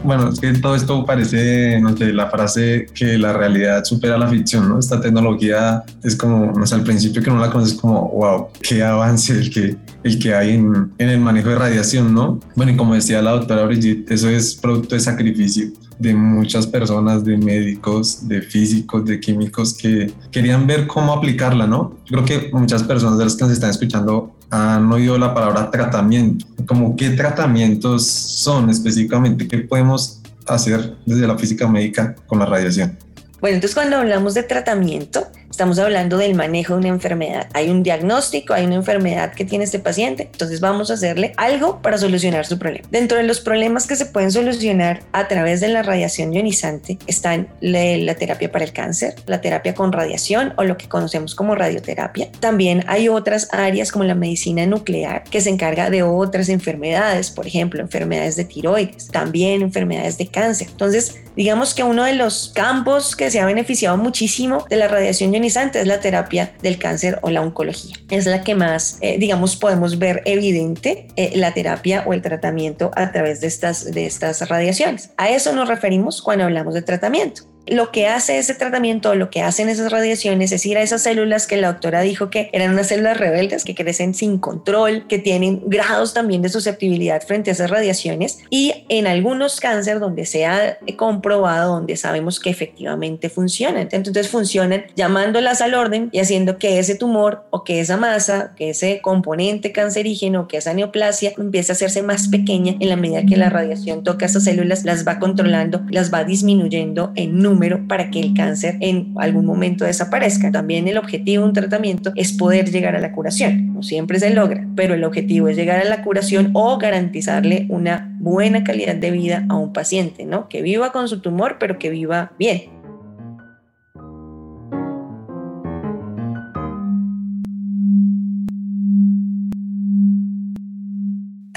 Bueno, 0.05 0.29
es 0.29 0.39
que 0.39 0.53
todo 0.53 0.77
esto 0.77 1.05
parece, 1.05 1.81
no 1.81 1.97
sé, 1.97 2.13
la 2.13 2.31
frase 2.31 2.87
que 2.95 3.19
la 3.19 3.33
realidad 3.33 3.85
supera 3.85 4.19
la 4.19 4.29
ficción, 4.29 4.69
¿no? 4.69 4.79
Esta 4.79 5.01
tecnología 5.01 5.83
es 6.03 6.15
como, 6.15 6.53
no 6.53 6.67
sé, 6.67 6.75
al 6.75 6.83
principio 6.83 7.23
que 7.23 7.31
no 7.31 7.39
la 7.39 7.51
conoces 7.51 7.75
como, 7.75 8.11
wow, 8.11 8.49
qué 8.63 8.83
avance 8.83 9.33
el 9.33 9.51
que, 9.51 9.77
el 10.03 10.19
que 10.19 10.35
hay 10.35 10.51
en, 10.55 10.93
en 10.99 11.09
el 11.09 11.21
manejo 11.21 11.49
de 11.49 11.57
radiación, 11.57 12.15
¿no? 12.15 12.39
Bueno, 12.55 12.73
y 12.73 12.77
como 12.77 12.95
decía 12.95 13.23
la 13.23 13.33
doctora 13.33 13.65
Brigitte, 13.65 14.11
eso 14.11 14.29
es 14.29 14.55
producto 14.55 14.95
de 14.95 15.01
sacrificio 15.01 15.73
de 15.99 16.15
muchas 16.15 16.67
personas, 16.67 17.25
de 17.25 17.37
médicos, 17.37 18.27
de 18.29 18.43
físicos, 18.43 19.05
de 19.05 19.21
químicos 19.21 19.75
que 19.75 20.13
querían 20.31 20.67
ver 20.67 20.87
cómo 20.87 21.13
aplicarla, 21.13 21.67
¿no? 21.67 21.97
Creo 22.07 22.25
que 22.25 22.51
muchas 22.53 22.83
personas 22.83 23.19
de 23.19 23.25
las 23.25 23.37
que 23.37 23.45
nos 23.45 23.53
están 23.53 23.71
escuchando 23.71 24.35
han 24.55 24.91
oído 24.93 25.19
la 25.19 25.35
palabra 25.35 25.69
tratamiento. 25.69 26.47
Como 26.67 26.95
qué 26.95 27.11
tratamientos 27.11 28.07
son 28.07 28.71
específicamente, 28.71 29.49
qué 29.49 29.59
podemos 29.59 30.21
hacer 30.47 30.95
desde 31.05 31.27
la 31.27 31.37
física 31.37 31.67
médica 31.67 32.15
con 32.27 32.39
la 32.39 32.47
radiación. 32.47 32.97
Bueno, 33.41 33.57
entonces 33.57 33.75
cuando 33.75 33.97
hablamos 33.97 34.35
de 34.35 34.45
tratamiento, 34.45 35.27
Estamos 35.55 35.79
hablando 35.79 36.19
del 36.19 36.35
manejo 36.35 36.73
de 36.73 36.81
una 36.81 36.89
enfermedad. 36.89 37.47
Hay 37.53 37.71
un 37.71 37.85
diagnóstico, 37.85 38.55
hay 38.55 38.65
una 38.65 38.75
enfermedad 38.75 39.33
que 39.33 39.45
tiene 39.45 39.63
este 39.63 39.79
paciente, 39.79 40.29
entonces 40.33 40.59
vamos 40.59 40.91
a 40.91 40.95
hacerle 40.95 41.33
algo 41.37 41.81
para 41.81 41.97
solucionar 41.97 42.45
su 42.45 42.59
problema. 42.59 42.89
Dentro 42.91 43.19
de 43.19 43.23
los 43.23 43.39
problemas 43.39 43.87
que 43.87 43.95
se 43.95 44.07
pueden 44.07 44.33
solucionar 44.33 45.05
a 45.13 45.29
través 45.29 45.61
de 45.61 45.69
la 45.69 45.85
radiación 45.85 46.33
ionizante 46.33 46.99
están 47.07 47.47
la, 47.61 47.97
la 47.99 48.17
terapia 48.17 48.51
para 48.51 48.65
el 48.65 48.73
cáncer, 48.73 49.15
la 49.27 49.41
terapia 49.41 49.77
con 49.77 49.93
radiación 49.93 50.55
o 50.57 50.65
lo 50.65 50.77
que 50.77 50.89
conocemos 50.89 51.37
como 51.37 51.55
radioterapia. 51.55 52.33
También 52.41 52.83
hay 52.89 53.09
otras 53.09 53.47
áreas 53.53 53.93
como 53.93 54.03
la 54.03 54.17
medicina 54.17 54.67
nuclear 54.67 55.23
que 55.23 55.41
se 55.41 55.51
encarga 55.51 55.89
de 55.89 56.03
otras 56.03 56.49
enfermedades, 56.49 57.31
por 57.31 57.47
ejemplo, 57.47 57.81
enfermedades 57.81 58.35
de 58.35 58.45
tiroides, 58.45 59.07
también 59.07 59.63
enfermedades 59.63 60.19
de 60.19 60.27
cáncer. 60.27 60.67
Entonces, 60.73 61.15
digamos 61.37 61.75
que 61.75 61.85
uno 61.85 62.03
de 62.03 62.15
los 62.15 62.51
campos 62.57 63.15
que 63.15 63.31
se 63.31 63.39
ha 63.39 63.47
beneficiado 63.47 63.97
muchísimo 63.97 64.67
de 64.69 64.79
la 64.79 64.89
radiación 64.89 65.33
ionizante 65.33 65.44
es 65.45 65.87
la 65.87 66.01
terapia 66.01 66.53
del 66.63 66.79
cáncer 66.79 67.19
o 67.23 67.31
la 67.31 67.43
oncología. 67.43 67.97
Es 68.11 68.27
la 68.27 68.43
que 68.43 68.55
más, 68.55 68.99
eh, 69.01 69.19
digamos, 69.19 69.57
podemos 69.57 69.99
ver 69.99 70.23
evidente 70.25 71.09
eh, 71.17 71.33
la 71.37 71.53
terapia 71.53 72.05
o 72.07 72.13
el 72.13 72.23
tratamiento 72.23 72.91
a 72.97 73.13
través 73.13 73.41
de 73.41 73.47
estas, 73.47 73.93
de 73.93 74.07
estas 74.07 74.49
radiaciones. 74.49 75.11
A 75.17 75.31
eso 75.31 75.53
nos 75.53 75.69
referimos 75.69 76.23
cuando 76.23 76.45
hablamos 76.45 76.75
de 76.75 76.83
tratamiento 76.83 77.54
lo 77.67 77.91
que 77.91 78.07
hace 78.07 78.39
ese 78.39 78.55
tratamiento, 78.55 79.15
lo 79.15 79.31
que 79.31 79.41
hacen 79.41 79.69
esas 79.69 79.91
radiaciones 79.91 80.53
es 80.53 80.67
ir 80.67 80.77
a 80.77 80.83
esas 80.83 81.03
células 81.03 81.47
que 81.47 81.57
la 81.57 81.69
doctora 81.69 82.03
dijo 82.03 82.29
que 82.29 82.51
eran 82.53 82.73
unas 82.73 82.89
células 82.89 83.17
rebeldes 83.17 83.65
que 83.65 83.75
crecen 83.75 84.15
sin 84.15 84.39
control, 84.39 85.07
que 85.07 85.19
tienen 85.19 85.63
grados 85.67 86.13
también 86.13 86.43
de 86.43 86.51
susceptibilidad 86.51 87.23
frente 87.23 87.51
a 87.51 87.55
esas 87.55 87.71
radiaciones 87.71 88.41
y 88.51 88.85
en 88.89 89.07
algunos 89.07 89.61
cáncer 89.61 89.99
donde 89.99 90.27
se 90.27 90.45
ha 90.45 90.79
comprobado, 90.97 91.75
donde 91.75 91.97
sabemos 91.97 92.39
que 92.39 92.51
efectivamente 92.51 93.31
funcionan. 93.31 93.89
Entonces 93.91 94.29
funcionan 94.29 94.85
llamándolas 94.95 95.63
al 95.63 95.75
orden 95.75 96.11
y 96.13 96.19
haciendo 96.19 96.59
que 96.59 96.79
ese 96.79 96.97
tumor 96.97 97.45
o 97.51 97.65
que 97.65 97.81
esa 97.81 97.97
masa, 97.97 98.53
que 98.57 98.71
ese 98.71 99.01
componente 99.01 99.73
cancerígeno, 99.73 100.49
que 100.49 100.59
esa 100.59 100.75
neoplasia 100.75 101.33
empiece 101.39 101.73
a 101.73 101.75
hacerse 101.75 102.03
más 102.03 102.29
pequeña 102.29 102.77
en 102.79 102.89
la 102.89 102.97
medida 102.97 103.25
que 103.25 103.37
la 103.37 103.49
radiación 103.49 104.05
toca 104.05 104.27
esas 104.27 104.45
células, 104.45 104.85
las 104.85 105.07
va 105.07 105.19
controlando, 105.19 105.83
las 105.89 106.13
va 106.13 106.25
disminuyendo 106.25 107.13
en 107.15 107.39
número 107.39 107.54
número 107.55 107.87
para 107.87 108.11
que 108.11 108.21
el 108.21 108.35
cáncer 108.35 108.77
en 108.81 109.15
algún 109.17 109.47
momento 109.47 109.85
desaparezca. 109.85 110.51
También 110.51 110.89
el 110.89 110.99
objetivo 110.99 111.43
de 111.43 111.49
un 111.49 111.55
tratamiento 111.55 112.13
es 112.17 112.33
poder 112.33 112.71
llegar 112.71 112.97
a 112.97 113.01
la 113.01 113.13
curación. 113.13 113.73
No 113.75 113.83
siempre 113.83 114.19
se 114.19 114.31
logra, 114.31 114.67
pero 114.75 114.95
el 114.95 115.05
objetivo 115.05 115.49
es 115.49 115.57
llegar 115.57 115.81
a 115.81 115.85
la 115.85 116.03
curación 116.03 116.51
o 116.55 116.79
garantizarle 116.79 117.67
una 117.69 118.13
buena 118.19 118.65
calidad 118.65 118.97
de 118.97 119.11
vida 119.11 119.47
a 119.49 119.57
un 119.57 119.73
paciente, 119.73 120.25
¿no? 120.25 120.49
Que 120.49 120.63
viva 120.63 120.93
con 120.93 121.09
su 121.09 121.21
tumor, 121.21 121.57
pero 121.59 121.79
que 121.79 121.91
viva 121.91 122.33
bien. 122.39 122.84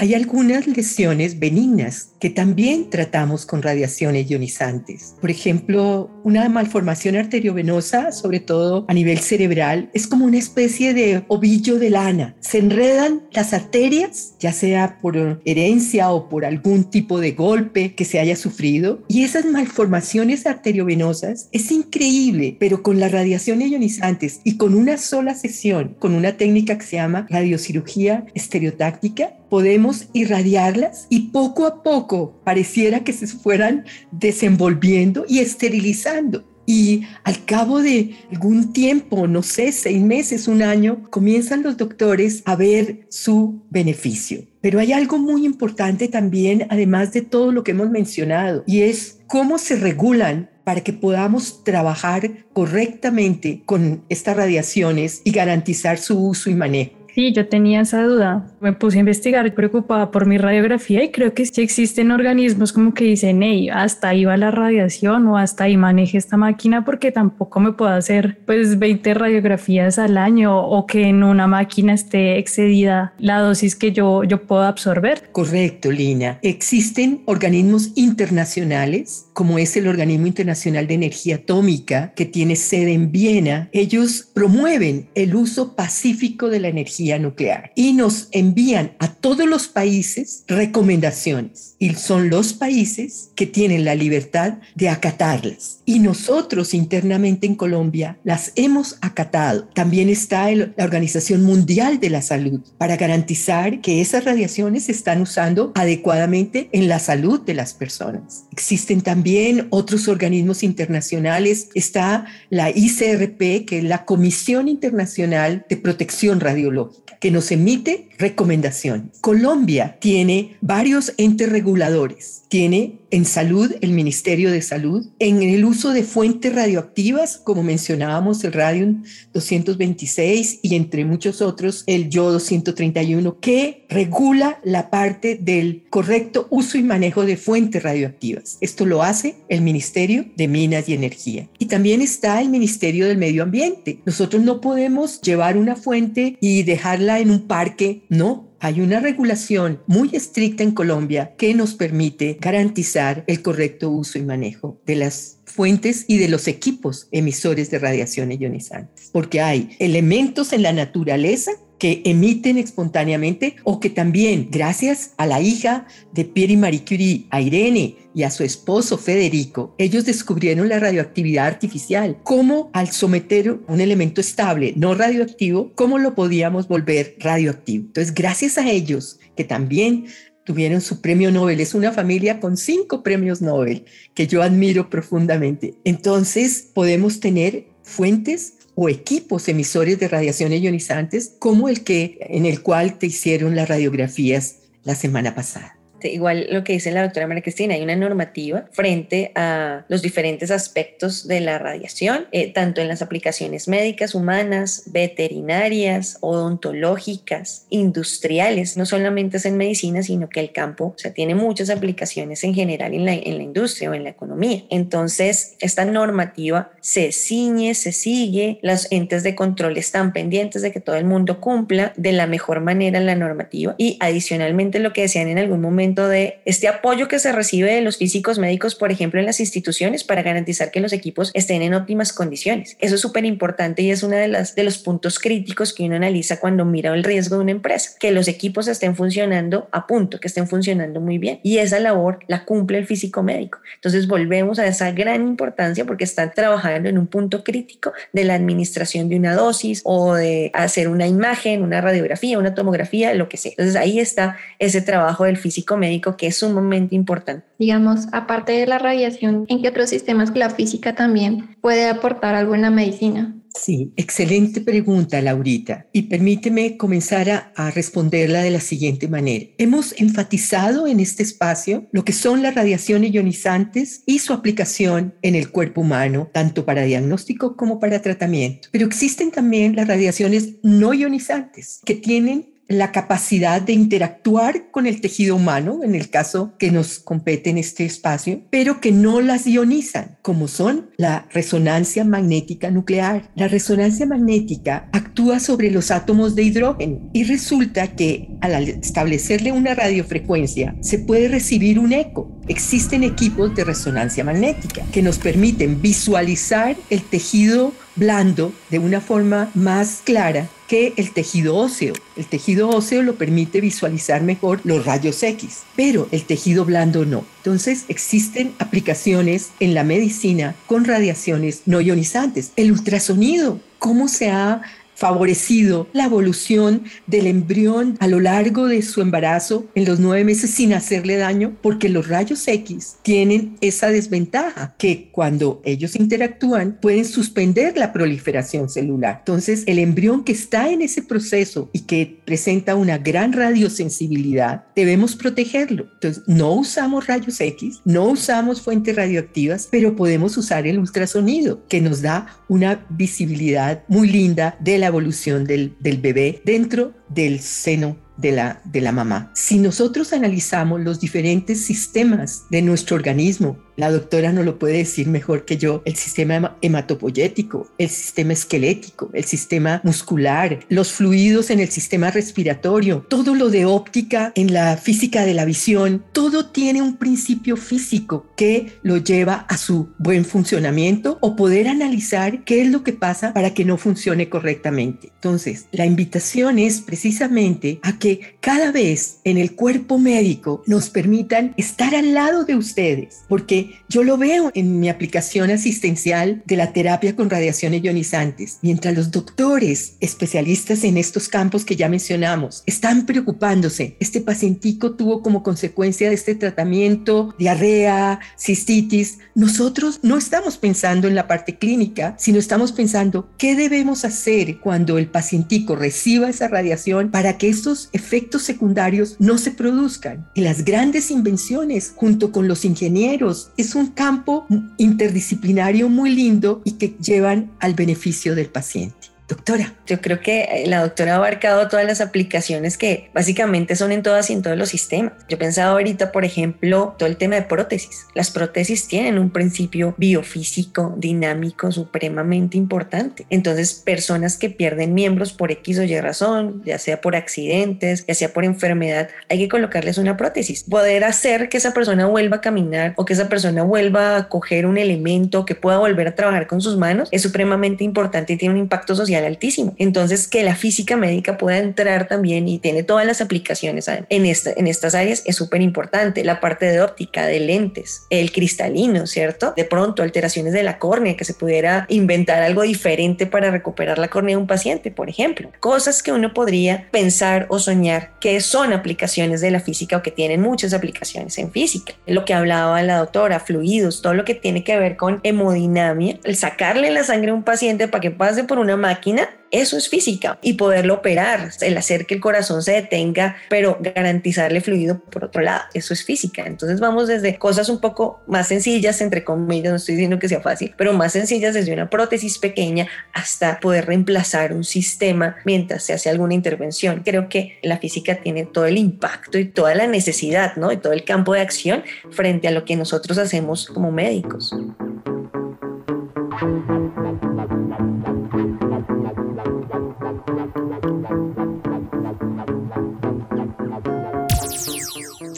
Hay 0.00 0.14
algunas 0.14 0.68
lesiones 0.68 1.40
benignas 1.40 2.10
que 2.20 2.30
también 2.30 2.88
tratamos 2.88 3.44
con 3.44 3.62
radiaciones 3.62 4.30
ionizantes. 4.30 5.16
Por 5.20 5.28
ejemplo, 5.28 6.08
una 6.22 6.48
malformación 6.48 7.16
arteriovenosa, 7.16 8.12
sobre 8.12 8.38
todo 8.38 8.84
a 8.86 8.94
nivel 8.94 9.18
cerebral, 9.18 9.90
es 9.94 10.06
como 10.06 10.24
una 10.24 10.38
especie 10.38 10.94
de 10.94 11.24
ovillo 11.26 11.80
de 11.80 11.90
lana. 11.90 12.36
Se 12.38 12.58
enredan 12.58 13.22
las 13.32 13.52
arterias, 13.52 14.34
ya 14.38 14.52
sea 14.52 14.98
por 15.02 15.40
herencia 15.44 16.10
o 16.10 16.28
por 16.28 16.44
algún 16.44 16.84
tipo 16.84 17.18
de 17.18 17.32
golpe 17.32 17.96
que 17.96 18.04
se 18.04 18.20
haya 18.20 18.36
sufrido, 18.36 19.02
y 19.08 19.24
esas 19.24 19.46
malformaciones 19.46 20.46
arteriovenosas 20.46 21.48
es 21.50 21.72
increíble, 21.72 22.56
pero 22.60 22.84
con 22.84 23.00
las 23.00 23.10
radiaciones 23.10 23.72
ionizantes 23.72 24.42
y 24.44 24.58
con 24.58 24.74
una 24.74 24.96
sola 24.96 25.34
sesión, 25.34 25.96
con 25.98 26.14
una 26.14 26.36
técnica 26.36 26.78
que 26.78 26.86
se 26.86 26.96
llama 26.96 27.26
radiocirugía 27.28 28.26
estereotáctica, 28.34 29.32
podemos 29.48 30.08
irradiarlas 30.12 31.06
y 31.10 31.28
poco 31.30 31.66
a 31.66 31.82
poco 31.82 32.40
pareciera 32.44 33.04
que 33.04 33.12
se 33.12 33.26
fueran 33.26 33.84
desenvolviendo 34.12 35.24
y 35.28 35.40
esterilizando. 35.40 36.44
Y 36.66 37.04
al 37.24 37.46
cabo 37.46 37.80
de 37.80 38.14
algún 38.30 38.74
tiempo, 38.74 39.26
no 39.26 39.42
sé, 39.42 39.72
seis 39.72 40.02
meses, 40.02 40.48
un 40.48 40.60
año, 40.60 41.02
comienzan 41.08 41.62
los 41.62 41.78
doctores 41.78 42.42
a 42.44 42.56
ver 42.56 43.06
su 43.08 43.62
beneficio. 43.70 44.44
Pero 44.60 44.78
hay 44.78 44.92
algo 44.92 45.16
muy 45.16 45.46
importante 45.46 46.08
también, 46.08 46.66
además 46.68 47.14
de 47.14 47.22
todo 47.22 47.52
lo 47.52 47.64
que 47.64 47.70
hemos 47.70 47.88
mencionado, 47.88 48.64
y 48.66 48.82
es 48.82 49.20
cómo 49.26 49.56
se 49.56 49.76
regulan 49.76 50.50
para 50.64 50.82
que 50.82 50.92
podamos 50.92 51.64
trabajar 51.64 52.44
correctamente 52.52 53.62
con 53.64 54.04
estas 54.10 54.36
radiaciones 54.36 55.22
y 55.24 55.30
garantizar 55.30 55.96
su 55.96 56.22
uso 56.22 56.50
y 56.50 56.54
manejo. 56.54 56.97
Sí, 57.18 57.32
yo 57.32 57.48
tenía 57.48 57.80
esa 57.80 58.04
duda. 58.04 58.46
Me 58.60 58.72
puse 58.72 58.98
a 58.98 59.00
investigar 59.00 59.52
preocupada 59.52 60.12
por 60.12 60.24
mi 60.24 60.38
radiografía 60.38 61.02
y 61.02 61.10
creo 61.10 61.34
que 61.34 61.46
sí 61.46 61.62
existen 61.62 62.12
organismos 62.12 62.72
como 62.72 62.94
que 62.94 63.06
dicen, 63.06 63.42
hey, 63.42 63.70
hasta 63.70 64.10
ahí 64.10 64.24
va 64.24 64.36
la 64.36 64.52
radiación 64.52 65.26
o 65.26 65.36
hasta 65.36 65.64
ahí 65.64 65.76
maneje 65.76 66.16
esta 66.16 66.36
máquina 66.36 66.84
porque 66.84 67.10
tampoco 67.10 67.58
me 67.58 67.72
puedo 67.72 67.90
hacer 67.90 68.38
pues 68.46 68.78
20 68.78 69.14
radiografías 69.14 69.98
al 69.98 70.16
año 70.16 70.64
o 70.64 70.86
que 70.86 71.08
en 71.08 71.24
una 71.24 71.48
máquina 71.48 71.92
esté 71.92 72.38
excedida 72.38 73.14
la 73.18 73.40
dosis 73.40 73.74
que 73.74 73.90
yo, 73.90 74.22
yo 74.22 74.46
puedo 74.46 74.62
absorber. 74.62 75.28
Correcto, 75.32 75.90
Lina. 75.90 76.38
Existen 76.42 77.22
organismos 77.24 77.90
internacionales 77.96 79.27
como 79.38 79.60
es 79.60 79.76
el 79.76 79.86
Organismo 79.86 80.26
Internacional 80.26 80.88
de 80.88 80.94
Energía 80.94 81.36
Atómica 81.36 82.12
que 82.16 82.24
tiene 82.24 82.56
sede 82.56 82.92
en 82.92 83.12
Viena. 83.12 83.68
Ellos 83.70 84.28
promueven 84.34 85.10
el 85.14 85.36
uso 85.36 85.76
pacífico 85.76 86.48
de 86.48 86.58
la 86.58 86.66
energía 86.66 87.20
nuclear 87.20 87.70
y 87.76 87.92
nos 87.92 88.26
envían 88.32 88.94
a 88.98 89.14
todos 89.14 89.46
los 89.48 89.68
países 89.68 90.42
recomendaciones 90.48 91.76
y 91.78 91.94
son 91.94 92.30
los 92.30 92.52
países 92.52 93.30
que 93.36 93.46
tienen 93.46 93.84
la 93.84 93.94
libertad 93.94 94.54
de 94.74 94.88
acatarlas 94.88 95.82
y 95.86 96.00
nosotros 96.00 96.74
internamente 96.74 97.46
en 97.46 97.54
Colombia 97.54 98.18
las 98.24 98.50
hemos 98.56 98.98
acatado. 99.02 99.68
También 99.72 100.08
está 100.08 100.50
la 100.50 100.72
Organización 100.78 101.44
Mundial 101.44 102.00
de 102.00 102.10
la 102.10 102.22
Salud 102.22 102.60
para 102.76 102.96
garantizar 102.96 103.80
que 103.82 104.00
esas 104.00 104.24
radiaciones 104.24 104.86
se 104.86 104.92
están 104.92 105.22
usando 105.22 105.70
adecuadamente 105.76 106.70
en 106.72 106.88
la 106.88 106.98
salud 106.98 107.40
de 107.42 107.54
las 107.54 107.72
personas. 107.72 108.46
Existen 108.50 109.00
también 109.00 109.27
otros 109.70 110.08
organismos 110.08 110.62
internacionales. 110.62 111.68
Está 111.74 112.26
la 112.50 112.70
ICRP, 112.70 113.66
que 113.66 113.78
es 113.78 113.84
la 113.84 114.04
Comisión 114.04 114.68
Internacional 114.68 115.64
de 115.68 115.76
Protección 115.76 116.40
Radiológica 116.40 117.08
que 117.20 117.30
nos 117.30 117.50
emite 117.50 118.08
recomendaciones. 118.18 119.18
Colombia 119.20 119.96
tiene 120.00 120.56
varios 120.60 121.14
entes 121.16 121.50
reguladores. 121.50 122.42
Tiene 122.48 123.00
en 123.10 123.24
salud 123.24 123.74
el 123.80 123.92
Ministerio 123.92 124.50
de 124.50 124.62
Salud, 124.62 125.06
en 125.18 125.42
el 125.42 125.64
uso 125.64 125.92
de 125.92 126.02
fuentes 126.02 126.54
radioactivas, 126.54 127.38
como 127.38 127.62
mencionábamos, 127.62 128.44
el 128.44 128.52
radium 128.52 129.02
226 129.32 130.60
y 130.62 130.74
entre 130.74 131.04
muchos 131.04 131.40
otros 131.40 131.84
el 131.86 132.08
yo 132.08 132.30
231, 132.30 133.38
que 133.40 133.86
regula 133.88 134.60
la 134.64 134.90
parte 134.90 135.38
del 135.40 135.84
correcto 135.90 136.46
uso 136.50 136.78
y 136.78 136.82
manejo 136.82 137.24
de 137.24 137.36
fuentes 137.36 137.82
radioactivas. 137.82 138.58
Esto 138.60 138.86
lo 138.86 139.02
hace 139.02 139.36
el 139.48 139.62
Ministerio 139.62 140.26
de 140.36 140.48
Minas 140.48 140.88
y 140.88 140.94
Energía. 140.94 141.48
Y 141.58 141.66
también 141.66 142.02
está 142.02 142.40
el 142.40 142.48
Ministerio 142.48 143.06
del 143.06 143.18
Medio 143.18 143.42
Ambiente. 143.42 144.00
Nosotros 144.04 144.42
no 144.42 144.60
podemos 144.60 145.20
llevar 145.20 145.56
una 145.56 145.76
fuente 145.76 146.36
y 146.40 146.62
dejarla 146.62 147.20
en 147.20 147.30
un 147.30 147.46
parque, 147.46 148.02
no, 148.08 148.47
hay 148.60 148.80
una 148.80 149.00
regulación 149.00 149.82
muy 149.86 150.10
estricta 150.12 150.62
en 150.62 150.72
Colombia 150.72 151.34
que 151.36 151.54
nos 151.54 151.74
permite 151.74 152.38
garantizar 152.40 153.24
el 153.26 153.42
correcto 153.42 153.90
uso 153.90 154.18
y 154.18 154.22
manejo 154.22 154.80
de 154.84 154.96
las 154.96 155.38
fuentes 155.44 156.04
y 156.08 156.18
de 156.18 156.28
los 156.28 156.48
equipos 156.48 157.08
emisores 157.12 157.70
de 157.70 157.78
radiación 157.78 158.32
ionizantes, 158.32 159.10
porque 159.12 159.40
hay 159.40 159.76
elementos 159.78 160.52
en 160.52 160.62
la 160.62 160.72
naturaleza 160.72 161.52
que 161.78 162.02
emiten 162.04 162.58
espontáneamente 162.58 163.56
o 163.64 163.80
que 163.80 163.90
también, 163.90 164.48
gracias 164.50 165.12
a 165.16 165.26
la 165.26 165.40
hija 165.40 165.86
de 166.12 166.24
Pierre 166.24 166.54
y 166.54 166.56
Marie 166.56 166.84
Curie, 166.84 167.26
a 167.30 167.40
Irene 167.40 167.96
y 168.14 168.24
a 168.24 168.30
su 168.30 168.42
esposo 168.42 168.98
Federico, 168.98 169.74
ellos 169.78 170.04
descubrieron 170.04 170.68
la 170.68 170.80
radioactividad 170.80 171.46
artificial, 171.46 172.18
cómo 172.24 172.70
al 172.72 172.90
someter 172.90 173.60
un 173.68 173.80
elemento 173.80 174.20
estable, 174.20 174.74
no 174.76 174.94
radioactivo, 174.94 175.72
cómo 175.74 175.98
lo 175.98 176.14
podíamos 176.14 176.66
volver 176.68 177.16
radioactivo. 177.20 177.86
Entonces, 177.86 178.14
gracias 178.14 178.58
a 178.58 178.68
ellos, 178.68 179.20
que 179.36 179.44
también 179.44 180.06
tuvieron 180.48 180.80
su 180.80 181.02
premio 181.02 181.30
Nobel. 181.30 181.60
Es 181.60 181.74
una 181.74 181.92
familia 181.92 182.40
con 182.40 182.56
cinco 182.56 183.02
premios 183.02 183.42
Nobel 183.42 183.84
que 184.14 184.26
yo 184.26 184.42
admiro 184.42 184.88
profundamente. 184.88 185.74
Entonces 185.84 186.70
podemos 186.72 187.20
tener 187.20 187.66
fuentes 187.82 188.54
o 188.80 188.88
equipos 188.88 189.48
emisores 189.48 189.98
de 189.98 190.06
radiaciones 190.06 190.62
ionizantes 190.62 191.34
como 191.40 191.68
el 191.68 191.82
que 191.82 192.16
en 192.20 192.46
el 192.46 192.62
cual 192.62 192.96
te 192.96 193.06
hicieron 193.06 193.56
las 193.56 193.68
radiografías 193.68 194.58
la 194.84 194.94
semana 194.94 195.34
pasada. 195.34 195.77
Igual 196.02 196.46
lo 196.50 196.64
que 196.64 196.74
dice 196.74 196.90
la 196.90 197.02
doctora 197.02 197.26
María 197.26 197.42
Cristina, 197.42 197.74
hay 197.74 197.82
una 197.82 197.96
normativa 197.96 198.66
frente 198.72 199.32
a 199.34 199.84
los 199.88 200.02
diferentes 200.02 200.50
aspectos 200.50 201.26
de 201.26 201.40
la 201.40 201.58
radiación, 201.58 202.26
eh, 202.32 202.52
tanto 202.52 202.80
en 202.80 202.88
las 202.88 203.02
aplicaciones 203.02 203.68
médicas, 203.68 204.14
humanas, 204.14 204.84
veterinarias, 204.86 206.18
odontológicas, 206.20 207.66
industriales, 207.70 208.76
no 208.76 208.86
solamente 208.86 209.38
es 209.38 209.46
en 209.46 209.56
medicina, 209.56 210.02
sino 210.02 210.28
que 210.28 210.40
el 210.40 210.52
campo, 210.52 210.94
o 210.96 210.98
sea, 210.98 211.12
tiene 211.12 211.34
muchas 211.34 211.70
aplicaciones 211.70 212.44
en 212.44 212.54
general 212.54 212.94
en 212.94 213.04
la, 213.04 213.14
en 213.14 213.36
la 213.36 213.42
industria 213.42 213.90
o 213.90 213.94
en 213.94 214.04
la 214.04 214.10
economía. 214.10 214.64
Entonces, 214.70 215.56
esta 215.60 215.84
normativa 215.84 216.70
se 216.80 217.12
ciñe, 217.12 217.74
se 217.74 217.92
sigue, 217.92 218.58
los 218.62 218.90
entes 218.90 219.22
de 219.22 219.34
control 219.34 219.76
están 219.76 220.12
pendientes 220.12 220.62
de 220.62 220.72
que 220.72 220.80
todo 220.80 220.96
el 220.96 221.04
mundo 221.04 221.40
cumpla 221.40 221.92
de 221.96 222.12
la 222.12 222.26
mejor 222.26 222.60
manera 222.60 223.00
la 223.00 223.14
normativa 223.14 223.74
y 223.78 223.96
adicionalmente 224.00 224.78
lo 224.78 224.92
que 224.92 225.02
decían 225.02 225.28
en 225.28 225.38
algún 225.38 225.60
momento, 225.60 225.87
de 225.94 226.40
este 226.44 226.68
apoyo 226.68 227.08
que 227.08 227.18
se 227.18 227.32
recibe 227.32 227.72
de 227.72 227.80
los 227.80 227.96
físicos 227.96 228.38
médicos, 228.38 228.74
por 228.74 228.92
ejemplo, 228.92 229.20
en 229.20 229.26
las 229.26 229.40
instituciones 229.40 230.04
para 230.04 230.22
garantizar 230.22 230.70
que 230.70 230.80
los 230.80 230.92
equipos 230.92 231.30
estén 231.34 231.62
en 231.62 231.74
óptimas 231.74 232.12
condiciones. 232.12 232.76
Eso 232.80 232.96
es 232.96 233.00
súper 233.00 233.24
importante 233.24 233.82
y 233.82 233.90
es 233.90 234.02
uno 234.02 234.16
de, 234.16 234.28
las, 234.28 234.54
de 234.54 234.64
los 234.64 234.78
puntos 234.78 235.18
críticos 235.18 235.72
que 235.72 235.84
uno 235.84 235.96
analiza 235.96 236.40
cuando 236.40 236.64
mira 236.64 236.92
el 236.94 237.04
riesgo 237.04 237.36
de 237.36 237.42
una 237.42 237.52
empresa, 237.52 237.92
que 237.98 238.12
los 238.12 238.28
equipos 238.28 238.68
estén 238.68 238.94
funcionando 238.94 239.68
a 239.72 239.86
punto, 239.86 240.20
que 240.20 240.28
estén 240.28 240.46
funcionando 240.46 241.00
muy 241.00 241.18
bien. 241.18 241.40
Y 241.42 241.58
esa 241.58 241.80
labor 241.80 242.20
la 242.26 242.44
cumple 242.44 242.78
el 242.78 242.86
físico 242.86 243.22
médico. 243.22 243.58
Entonces 243.76 244.06
volvemos 244.06 244.58
a 244.58 244.66
esa 244.66 244.90
gran 244.92 245.22
importancia 245.26 245.84
porque 245.84 246.04
están 246.04 246.32
trabajando 246.34 246.88
en 246.88 246.98
un 246.98 247.06
punto 247.06 247.42
crítico 247.42 247.92
de 248.12 248.24
la 248.24 248.34
administración 248.34 249.08
de 249.08 249.16
una 249.16 249.34
dosis 249.34 249.82
o 249.84 250.14
de 250.14 250.50
hacer 250.54 250.88
una 250.88 251.06
imagen, 251.06 251.62
una 251.62 251.80
radiografía, 251.80 252.38
una 252.38 252.54
tomografía, 252.54 253.14
lo 253.14 253.28
que 253.28 253.36
sea. 253.36 253.52
Entonces 253.52 253.76
ahí 253.76 254.00
está 254.00 254.36
ese 254.58 254.82
trabajo 254.82 255.24
del 255.24 255.36
físico 255.36 255.76
médico 255.78 256.16
que 256.16 256.26
es 256.26 256.36
sumamente 256.36 256.94
importante. 256.94 257.46
Digamos, 257.58 258.06
aparte 258.12 258.52
de 258.52 258.66
la 258.66 258.78
radiación, 258.78 259.46
¿en 259.48 259.62
qué 259.62 259.68
otros 259.68 259.90
sistemas 259.90 260.32
la 260.34 260.50
física 260.50 260.94
también 260.94 261.56
puede 261.60 261.88
aportar 261.88 262.34
algo 262.34 262.54
en 262.54 262.62
la 262.62 262.70
medicina? 262.70 263.34
Sí, 263.54 263.92
excelente 263.96 264.60
pregunta, 264.60 265.20
Laurita. 265.20 265.86
Y 265.92 266.02
permíteme 266.02 266.76
comenzar 266.76 267.30
a, 267.30 267.52
a, 267.56 267.70
responderla 267.70 268.42
de 268.42 268.50
la 268.50 268.60
siguiente 268.60 269.08
manera. 269.08 269.46
Hemos 269.58 269.94
enfatizado 269.98 270.86
en 270.86 271.00
este 271.00 271.22
espacio 271.22 271.88
lo 271.90 272.04
que 272.04 272.12
son 272.12 272.42
las 272.42 272.54
radiaciones 272.54 273.12
ionizantes 273.12 274.02
y 274.06 274.20
su 274.20 274.32
aplicación 274.32 275.14
en 275.22 275.34
el 275.34 275.50
cuerpo 275.50 275.80
humano, 275.80 276.30
tanto 276.32 276.64
para 276.64 276.82
diagnóstico 276.82 277.56
como 277.56 277.80
para 277.80 278.02
tratamiento. 278.02 278.68
Pero 278.70 278.86
existen 278.86 279.30
también 279.30 279.74
las 279.74 279.88
radiaciones 279.88 280.56
no 280.62 280.94
ionizantes, 280.94 281.80
que 281.84 281.94
tienen 281.94 282.57
la 282.68 282.92
capacidad 282.92 283.62
de 283.62 283.72
interactuar 283.72 284.70
con 284.70 284.86
el 284.86 285.00
tejido 285.00 285.36
humano, 285.36 285.80
en 285.82 285.94
el 285.94 286.10
caso 286.10 286.52
que 286.58 286.70
nos 286.70 286.98
compete 286.98 287.50
en 287.50 287.58
este 287.58 287.84
espacio, 287.84 288.42
pero 288.50 288.80
que 288.80 288.92
no 288.92 289.20
las 289.20 289.46
ionizan, 289.46 290.18
como 290.22 290.48
son 290.48 290.90
la 290.98 291.26
resonancia 291.32 292.04
magnética 292.04 292.70
nuclear. 292.70 293.30
La 293.34 293.48
resonancia 293.48 294.06
magnética 294.06 294.88
actúa 294.92 295.40
sobre 295.40 295.70
los 295.70 295.90
átomos 295.90 296.34
de 296.34 296.42
hidrógeno 296.42 297.10
y 297.12 297.24
resulta 297.24 297.96
que 297.96 298.28
al 298.40 298.68
establecerle 298.68 299.52
una 299.52 299.74
radiofrecuencia 299.74 300.76
se 300.80 300.98
puede 300.98 301.28
recibir 301.28 301.78
un 301.78 301.92
eco. 301.92 302.30
Existen 302.48 303.02
equipos 303.02 303.54
de 303.54 303.64
resonancia 303.64 304.24
magnética 304.24 304.82
que 304.92 305.02
nos 305.02 305.18
permiten 305.18 305.80
visualizar 305.80 306.76
el 306.90 307.02
tejido 307.02 307.72
blando 307.96 308.52
de 308.70 308.78
una 308.78 309.00
forma 309.00 309.50
más 309.54 310.00
clara 310.04 310.48
que 310.68 310.92
el 310.96 311.10
tejido 311.12 311.56
óseo. 311.56 311.94
El 312.14 312.26
tejido 312.26 312.68
óseo 312.68 313.02
lo 313.02 313.16
permite 313.16 313.60
visualizar 313.60 314.22
mejor 314.22 314.60
los 314.64 314.84
rayos 314.84 315.22
X, 315.22 315.62
pero 315.74 316.08
el 316.12 316.24
tejido 316.24 316.64
blando 316.64 317.04
no. 317.04 317.24
Entonces 317.38 317.86
existen 317.88 318.54
aplicaciones 318.58 319.48
en 319.58 319.74
la 319.74 319.82
medicina 319.82 320.54
con 320.66 320.84
radiaciones 320.84 321.62
no 321.64 321.80
ionizantes. 321.80 322.52
El 322.56 322.70
ultrasonido, 322.70 323.60
cómo 323.78 324.08
se 324.08 324.30
ha 324.30 324.62
favorecido 324.98 325.86
la 325.92 326.06
evolución 326.06 326.82
del 327.06 327.28
embrión 327.28 327.96
a 328.00 328.08
lo 328.08 328.18
largo 328.18 328.66
de 328.66 328.82
su 328.82 329.00
embarazo 329.00 329.64
en 329.76 329.84
los 329.84 330.00
nueve 330.00 330.24
meses 330.24 330.50
sin 330.50 330.72
hacerle 330.72 331.16
daño, 331.16 331.56
porque 331.62 331.88
los 331.88 332.08
rayos 332.08 332.48
X 332.48 332.96
tienen 333.02 333.56
esa 333.60 333.90
desventaja, 333.90 334.74
que 334.76 335.08
cuando 335.12 335.62
ellos 335.64 335.94
interactúan 335.94 336.78
pueden 336.82 337.04
suspender 337.04 337.78
la 337.78 337.92
proliferación 337.92 338.68
celular. 338.68 339.18
Entonces, 339.20 339.62
el 339.66 339.78
embrión 339.78 340.24
que 340.24 340.32
está 340.32 340.68
en 340.68 340.82
ese 340.82 341.02
proceso 341.02 341.70
y 341.72 341.80
que 341.82 342.18
presenta 342.24 342.74
una 342.74 342.98
gran 342.98 343.32
radiosensibilidad, 343.32 344.64
debemos 344.74 345.14
protegerlo. 345.14 345.88
Entonces, 345.94 346.24
no 346.26 346.54
usamos 346.54 347.06
rayos 347.06 347.40
X, 347.40 347.80
no 347.84 348.06
usamos 348.06 348.62
fuentes 348.62 348.96
radioactivas, 348.96 349.68
pero 349.70 349.94
podemos 349.94 350.36
usar 350.36 350.66
el 350.66 350.80
ultrasonido, 350.80 351.64
que 351.68 351.80
nos 351.80 352.02
da 352.02 352.42
una 352.48 352.84
visibilidad 352.90 353.84
muy 353.86 354.08
linda 354.08 354.56
de 354.58 354.78
la 354.78 354.87
evolución 354.88 355.44
del, 355.44 355.76
del 355.80 355.98
bebé 355.98 356.42
dentro 356.44 356.92
del 357.08 357.40
seno 357.40 358.07
de 358.18 358.32
la, 358.32 358.60
de 358.64 358.80
la 358.82 358.92
mamá. 358.92 359.30
Si 359.34 359.58
nosotros 359.58 360.12
analizamos 360.12 360.80
los 360.80 361.00
diferentes 361.00 361.64
sistemas 361.64 362.44
de 362.50 362.60
nuestro 362.62 362.96
organismo, 362.96 363.56
la 363.78 363.92
doctora 363.92 364.32
no 364.32 364.42
lo 364.42 364.58
puede 364.58 364.78
decir 364.78 365.06
mejor 365.06 365.44
que 365.44 365.56
yo, 365.56 365.82
el 365.84 365.94
sistema 365.94 366.56
hematopoyético, 366.62 367.68
el 367.78 367.88
sistema 367.88 368.32
esquelético, 368.32 369.08
el 369.12 369.22
sistema 369.22 369.80
muscular, 369.84 370.58
los 370.68 370.90
fluidos 370.90 371.50
en 371.50 371.60
el 371.60 371.68
sistema 371.68 372.10
respiratorio, 372.10 373.06
todo 373.08 373.36
lo 373.36 373.50
de 373.50 373.66
óptica 373.66 374.32
en 374.34 374.52
la 374.52 374.76
física 374.76 375.24
de 375.24 375.34
la 375.34 375.44
visión, 375.44 376.04
todo 376.12 376.46
tiene 376.46 376.82
un 376.82 376.96
principio 376.96 377.56
físico 377.56 378.26
que 378.36 378.72
lo 378.82 378.96
lleva 378.96 379.46
a 379.48 379.56
su 379.56 379.90
buen 379.98 380.24
funcionamiento 380.24 381.18
o 381.20 381.36
poder 381.36 381.68
analizar 381.68 382.42
qué 382.42 382.62
es 382.62 382.68
lo 382.68 382.82
que 382.82 382.94
pasa 382.94 383.32
para 383.32 383.54
que 383.54 383.64
no 383.64 383.78
funcione 383.78 384.28
correctamente. 384.28 385.12
Entonces, 385.14 385.66
la 385.70 385.86
invitación 385.86 386.58
es 386.58 386.80
precisamente 386.80 387.78
a 387.84 387.96
que 388.00 388.07
cada 388.40 388.72
vez 388.72 389.18
en 389.24 389.38
el 389.38 389.54
cuerpo 389.54 389.98
médico 389.98 390.62
nos 390.66 390.90
permitan 390.90 391.54
estar 391.56 391.94
al 391.94 392.14
lado 392.14 392.44
de 392.44 392.56
ustedes, 392.56 393.24
porque 393.28 393.80
yo 393.88 394.02
lo 394.02 394.16
veo 394.16 394.50
en 394.54 394.80
mi 394.80 394.88
aplicación 394.88 395.50
asistencial 395.50 396.42
de 396.46 396.56
la 396.56 396.72
terapia 396.72 397.16
con 397.16 397.30
radiaciones 397.30 397.82
ionizantes, 397.82 398.58
mientras 398.62 398.94
los 398.94 399.10
doctores 399.10 399.94
especialistas 400.00 400.84
en 400.84 400.96
estos 400.96 401.28
campos 401.28 401.64
que 401.64 401.76
ya 401.76 401.88
mencionamos 401.88 402.62
están 402.66 403.06
preocupándose. 403.06 403.96
Este 404.00 404.20
pacientico 404.20 404.92
tuvo 404.92 405.22
como 405.22 405.42
consecuencia 405.42 406.08
de 406.08 406.14
este 406.14 406.34
tratamiento 406.34 407.34
diarrea, 407.38 408.20
cistitis. 408.38 409.18
Nosotros 409.34 410.00
no 410.02 410.16
estamos 410.16 410.56
pensando 410.56 411.08
en 411.08 411.14
la 411.14 411.26
parte 411.26 411.58
clínica, 411.58 412.14
sino 412.18 412.38
estamos 412.38 412.72
pensando 412.72 413.30
qué 413.38 413.54
debemos 413.54 414.04
hacer 414.04 414.58
cuando 414.60 414.98
el 414.98 415.08
pacientico 415.08 415.76
reciba 415.76 416.28
esa 416.28 416.48
radiación 416.48 417.10
para 417.10 417.38
que 417.38 417.48
estos 417.48 417.90
efectos 417.98 418.42
secundarios 418.42 419.16
no 419.18 419.36
se 419.38 419.50
produzcan. 419.50 420.28
Y 420.34 420.42
las 420.42 420.64
grandes 420.64 421.10
invenciones 421.10 421.92
junto 421.94 422.32
con 422.32 422.48
los 422.48 422.64
ingenieros 422.64 423.50
es 423.56 423.74
un 423.74 423.88
campo 423.88 424.46
interdisciplinario 424.76 425.88
muy 425.88 426.10
lindo 426.14 426.62
y 426.64 426.72
que 426.72 426.96
llevan 427.00 427.50
al 427.60 427.74
beneficio 427.74 428.34
del 428.34 428.46
paciente. 428.46 429.07
Doctora. 429.28 429.74
Yo 429.86 430.00
creo 430.00 430.20
que 430.20 430.44
eh, 430.44 430.64
la 430.66 430.80
doctora 430.80 431.12
ha 431.12 431.16
abarcado 431.16 431.68
todas 431.68 431.84
las 431.84 432.00
aplicaciones 432.00 432.78
que 432.78 433.10
básicamente 433.12 433.76
son 433.76 433.92
en 433.92 434.02
todas 434.02 434.30
y 434.30 434.32
en 434.32 434.40
todos 434.40 434.56
los 434.56 434.70
sistemas. 434.70 435.12
Yo 435.28 435.38
pensaba 435.38 435.72
ahorita, 435.72 436.12
por 436.12 436.24
ejemplo, 436.24 436.94
todo 436.98 437.06
el 437.06 437.18
tema 437.18 437.34
de 437.34 437.42
prótesis. 437.42 438.06
Las 438.14 438.30
prótesis 438.30 438.88
tienen 438.88 439.18
un 439.18 439.28
principio 439.28 439.94
biofísico, 439.98 440.94
dinámico, 440.96 441.70
supremamente 441.70 442.56
importante. 442.56 443.26
Entonces, 443.28 443.74
personas 443.74 444.38
que 444.38 444.48
pierden 444.48 444.94
miembros 444.94 445.34
por 445.34 445.52
X 445.52 445.78
o 445.78 445.82
Y 445.82 446.00
razón, 446.00 446.62
ya 446.64 446.78
sea 446.78 447.02
por 447.02 447.14
accidentes, 447.14 448.06
ya 448.06 448.14
sea 448.14 448.32
por 448.32 448.46
enfermedad, 448.46 449.10
hay 449.28 449.38
que 449.38 449.48
colocarles 449.48 449.98
una 449.98 450.16
prótesis. 450.16 450.64
Poder 450.64 451.04
hacer 451.04 451.50
que 451.50 451.58
esa 451.58 451.74
persona 451.74 452.06
vuelva 452.06 452.38
a 452.38 452.40
caminar 452.40 452.94
o 452.96 453.04
que 453.04 453.12
esa 453.12 453.28
persona 453.28 453.62
vuelva 453.62 454.16
a 454.16 454.28
coger 454.30 454.64
un 454.64 454.78
elemento, 454.78 455.44
que 455.44 455.54
pueda 455.54 455.76
volver 455.76 456.08
a 456.08 456.14
trabajar 456.14 456.46
con 456.46 456.62
sus 456.62 456.78
manos, 456.78 457.10
es 457.12 457.20
supremamente 457.20 457.84
importante 457.84 458.32
y 458.32 458.36
tiene 458.38 458.54
un 458.54 458.60
impacto 458.60 458.94
social 458.94 459.17
altísimo. 459.24 459.74
Entonces, 459.78 460.28
que 460.28 460.42
la 460.42 460.54
física 460.54 460.96
médica 460.96 461.38
pueda 461.38 461.58
entrar 461.58 462.08
también 462.08 462.48
y 462.48 462.58
tiene 462.58 462.82
todas 462.82 463.06
las 463.06 463.20
aplicaciones 463.20 463.88
en, 463.88 464.26
esta, 464.26 464.50
en 464.56 464.66
estas 464.66 464.94
áreas 464.94 465.22
es 465.24 465.36
súper 465.36 465.62
importante. 465.62 466.24
La 466.24 466.40
parte 466.40 466.66
de 466.66 466.80
óptica, 466.80 467.26
de 467.26 467.40
lentes, 467.40 468.06
el 468.10 468.32
cristalino, 468.32 469.06
¿cierto? 469.06 469.52
De 469.56 469.64
pronto, 469.64 470.02
alteraciones 470.02 470.52
de 470.52 470.62
la 470.62 470.78
córnea, 470.78 471.16
que 471.16 471.24
se 471.24 471.34
pudiera 471.34 471.86
inventar 471.88 472.42
algo 472.42 472.62
diferente 472.62 473.26
para 473.26 473.50
recuperar 473.50 473.98
la 473.98 474.08
córnea 474.08 474.36
de 474.36 474.42
un 474.42 474.46
paciente, 474.46 474.90
por 474.90 475.08
ejemplo. 475.08 475.50
Cosas 475.60 476.02
que 476.02 476.12
uno 476.12 476.34
podría 476.34 476.88
pensar 476.90 477.46
o 477.48 477.58
soñar 477.58 478.18
que 478.20 478.40
son 478.40 478.72
aplicaciones 478.72 479.40
de 479.40 479.50
la 479.50 479.60
física 479.60 479.96
o 479.96 480.02
que 480.02 480.10
tienen 480.10 480.40
muchas 480.40 480.72
aplicaciones 480.72 481.38
en 481.38 481.50
física. 481.50 481.94
Lo 482.06 482.24
que 482.24 482.34
hablaba 482.34 482.82
la 482.82 482.98
doctora, 482.98 483.40
fluidos, 483.40 484.02
todo 484.02 484.14
lo 484.14 484.24
que 484.24 484.34
tiene 484.34 484.64
que 484.64 484.78
ver 484.78 484.96
con 484.96 485.20
hemodinamia, 485.22 486.18
el 486.24 486.36
sacarle 486.36 486.90
la 486.90 487.04
sangre 487.04 487.30
a 487.30 487.34
un 487.34 487.42
paciente 487.42 487.88
para 487.88 488.00
que 488.00 488.10
pase 488.10 488.44
por 488.44 488.58
una 488.58 488.76
máquina 488.76 489.07
Eso 489.50 489.78
es 489.78 489.88
física 489.88 490.38
y 490.42 490.54
poderlo 490.54 490.94
operar, 490.94 491.50
el 491.62 491.78
hacer 491.78 492.04
que 492.04 492.14
el 492.14 492.20
corazón 492.20 492.62
se 492.62 492.72
detenga, 492.72 493.36
pero 493.48 493.78
garantizarle 493.80 494.60
fluido 494.60 495.00
por 495.00 495.24
otro 495.24 495.40
lado. 495.40 495.62
Eso 495.72 495.94
es 495.94 496.04
física. 496.04 496.44
Entonces 496.46 496.80
vamos 496.80 497.08
desde 497.08 497.38
cosas 497.38 497.70
un 497.70 497.80
poco 497.80 498.20
más 498.26 498.48
sencillas, 498.48 499.00
entre 499.00 499.24
comillas, 499.24 499.70
no 499.70 499.76
estoy 499.76 499.94
diciendo 499.94 500.18
que 500.18 500.28
sea 500.28 500.40
fácil, 500.40 500.74
pero 500.76 500.92
más 500.92 501.12
sencillas 501.12 501.54
desde 501.54 501.72
una 501.72 501.88
prótesis 501.88 502.38
pequeña 502.38 502.88
hasta 503.14 503.58
poder 503.60 503.86
reemplazar 503.86 504.52
un 504.52 504.64
sistema 504.64 505.36
mientras 505.44 505.82
se 505.82 505.94
hace 505.94 506.10
alguna 506.10 506.34
intervención. 506.34 507.02
Creo 507.04 507.28
que 507.30 507.58
la 507.62 507.78
física 507.78 508.16
tiene 508.16 508.44
todo 508.44 508.66
el 508.66 508.76
impacto 508.76 509.38
y 509.38 509.46
toda 509.46 509.74
la 509.74 509.86
necesidad, 509.86 510.56
¿no? 510.56 510.72
Y 510.72 510.76
todo 510.76 510.92
el 510.92 511.04
campo 511.04 511.32
de 511.32 511.40
acción 511.40 511.84
frente 512.10 512.48
a 512.48 512.50
lo 512.50 512.66
que 512.66 512.76
nosotros 512.76 513.16
hacemos 513.16 513.66
como 513.66 513.90
médicos. 513.90 514.54